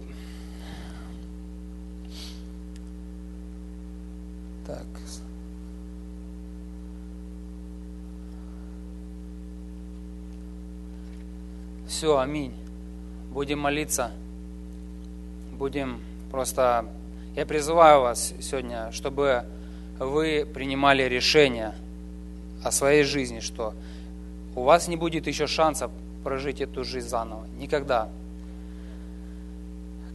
так. 4.66 4.84
Все, 11.86 12.18
аминь. 12.18 12.54
Будем 13.30 13.58
молиться. 13.60 14.12
Будем 15.52 16.02
просто... 16.30 16.86
Я 17.34 17.46
призываю 17.46 18.02
вас 18.02 18.34
сегодня, 18.40 18.92
чтобы 18.92 19.44
вы 19.98 20.46
принимали 20.52 21.04
решение 21.04 21.74
о 22.62 22.70
своей 22.70 23.04
жизни, 23.04 23.40
что 23.40 23.72
у 24.54 24.64
вас 24.64 24.88
не 24.88 24.96
будет 24.96 25.26
еще 25.26 25.46
шанса 25.46 25.90
прожить 26.28 26.60
эту 26.60 26.84
жизнь 26.84 27.08
заново. 27.08 27.46
Никогда. 27.58 28.10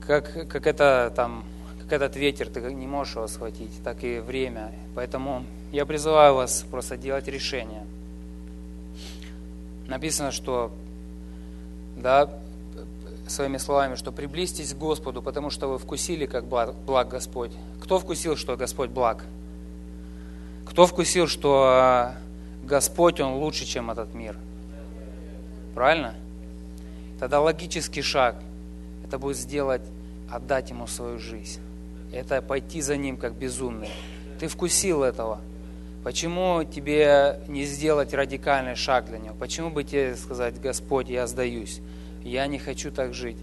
Как, 0.06 0.48
как 0.48 0.68
это 0.68 1.12
там, 1.16 1.44
как 1.82 1.92
этот 1.92 2.16
ветер, 2.16 2.50
ты 2.50 2.62
не 2.72 2.86
можешь 2.86 3.16
его 3.16 3.28
схватить, 3.28 3.72
так 3.84 4.04
и 4.04 4.20
время. 4.20 4.72
Поэтому 4.94 5.44
я 5.72 5.88
призываю 5.88 6.36
вас 6.36 6.66
просто 6.70 6.98
делать 6.98 7.28
решение. 7.28 7.88
Написано, 9.88 10.32
что 10.32 10.72
да, 11.98 12.30
своими 13.28 13.58
словами, 13.58 13.96
что 13.96 14.12
приблизьтесь 14.12 14.76
к 14.76 14.78
Господу, 14.78 15.24
потому 15.24 15.50
что 15.50 15.68
вы 15.68 15.80
вкусили, 15.80 16.28
как 16.28 16.46
благ, 16.46 16.76
благ 16.76 17.08
Господь. 17.08 17.54
Кто 17.82 17.98
вкусил, 17.98 18.36
что 18.36 18.56
Господь 18.56 18.92
благ? 18.92 19.26
Кто 20.68 20.86
вкусил, 20.86 21.28
что 21.28 22.12
Господь, 22.64 23.20
Он 23.20 23.34
лучше, 23.34 23.66
чем 23.66 23.90
этот 23.90 24.14
мир? 24.14 24.38
Правильно? 25.74 26.16
Тогда 27.20 27.42
логический 27.42 28.02
шаг– 28.02 28.36
это 29.06 29.18
будет 29.18 29.38
сделать, 29.38 29.82
отдать 30.30 30.70
Ему 30.70 30.88
свою 30.88 31.20
жизнь. 31.20 31.62
Это 32.12 32.42
пойти 32.42 32.82
за 32.82 32.98
Ним 32.98 33.18
как 33.18 33.34
безумный. 33.34 33.90
Ты 34.40 34.48
вкусил 34.48 35.04
этого. 35.04 35.40
Почему 36.04 36.64
тебе 36.64 37.40
не 37.48 37.64
сделать 37.64 38.14
радикальный 38.14 38.76
шаг 38.76 39.06
для 39.08 39.20
Него? 39.20 39.36
Почему 39.40 39.70
бы 39.70 39.84
тебе 39.84 40.16
сказать, 40.16 40.60
Господь, 40.60 41.10
я 41.10 41.28
сдаюсь? 41.28 41.80
Я 42.24 42.46
не 42.48 42.60
хочу 42.60 42.92
так 42.92 43.14
жить. 43.14 43.38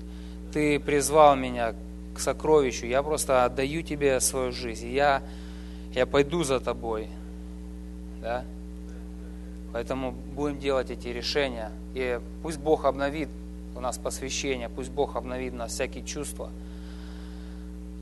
Ты 0.53 0.79
призвал 0.79 1.37
меня 1.37 1.75
к 2.15 2.21
сокровищу, 2.21 2.87
я 2.87 3.03
просто 3.03 3.45
отдаю 3.45 3.83
тебе 3.83 4.21
свою 4.21 4.53
жизнь. 4.53 4.91
Я, 4.91 5.23
я 5.95 6.07
пойду 6.07 6.45
за 6.45 6.61
тобой. 6.61 7.09
Да? 8.21 8.45
Поэтому 9.73 10.13
будем 10.13 10.59
делать 10.59 10.91
эти 10.91 11.09
решения. 11.09 11.71
И 11.95 12.21
пусть 12.43 12.59
Бог 12.59 12.85
обновит 12.85 13.29
у 13.77 13.81
нас 13.81 13.99
посвящение, 13.99 14.69
пусть 14.69 14.91
Бог 14.91 15.17
обновит 15.17 15.53
у 15.53 15.57
нас 15.57 15.73
всякие 15.73 16.05
чувства. 16.05 16.51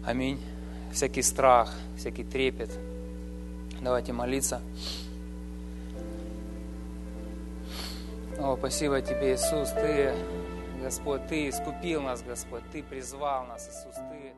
Аминь. 0.04 0.40
Всякий 0.92 1.22
страх, 1.22 1.74
всякий 1.96 2.24
трепет. 2.24 2.70
Давайте 3.80 4.12
молиться. 4.12 4.60
О, 8.38 8.56
спасибо 8.56 9.00
Тебе, 9.00 9.34
Иисус, 9.34 9.70
Ты, 9.70 10.14
Господь, 10.82 11.26
Ты 11.26 11.48
искупил 11.48 12.02
нас, 12.02 12.22
Господь, 12.22 12.62
Ты 12.72 12.82
призвал 12.82 13.46
нас, 13.46 13.68
Иисус, 13.68 13.94
Ты 13.94 14.32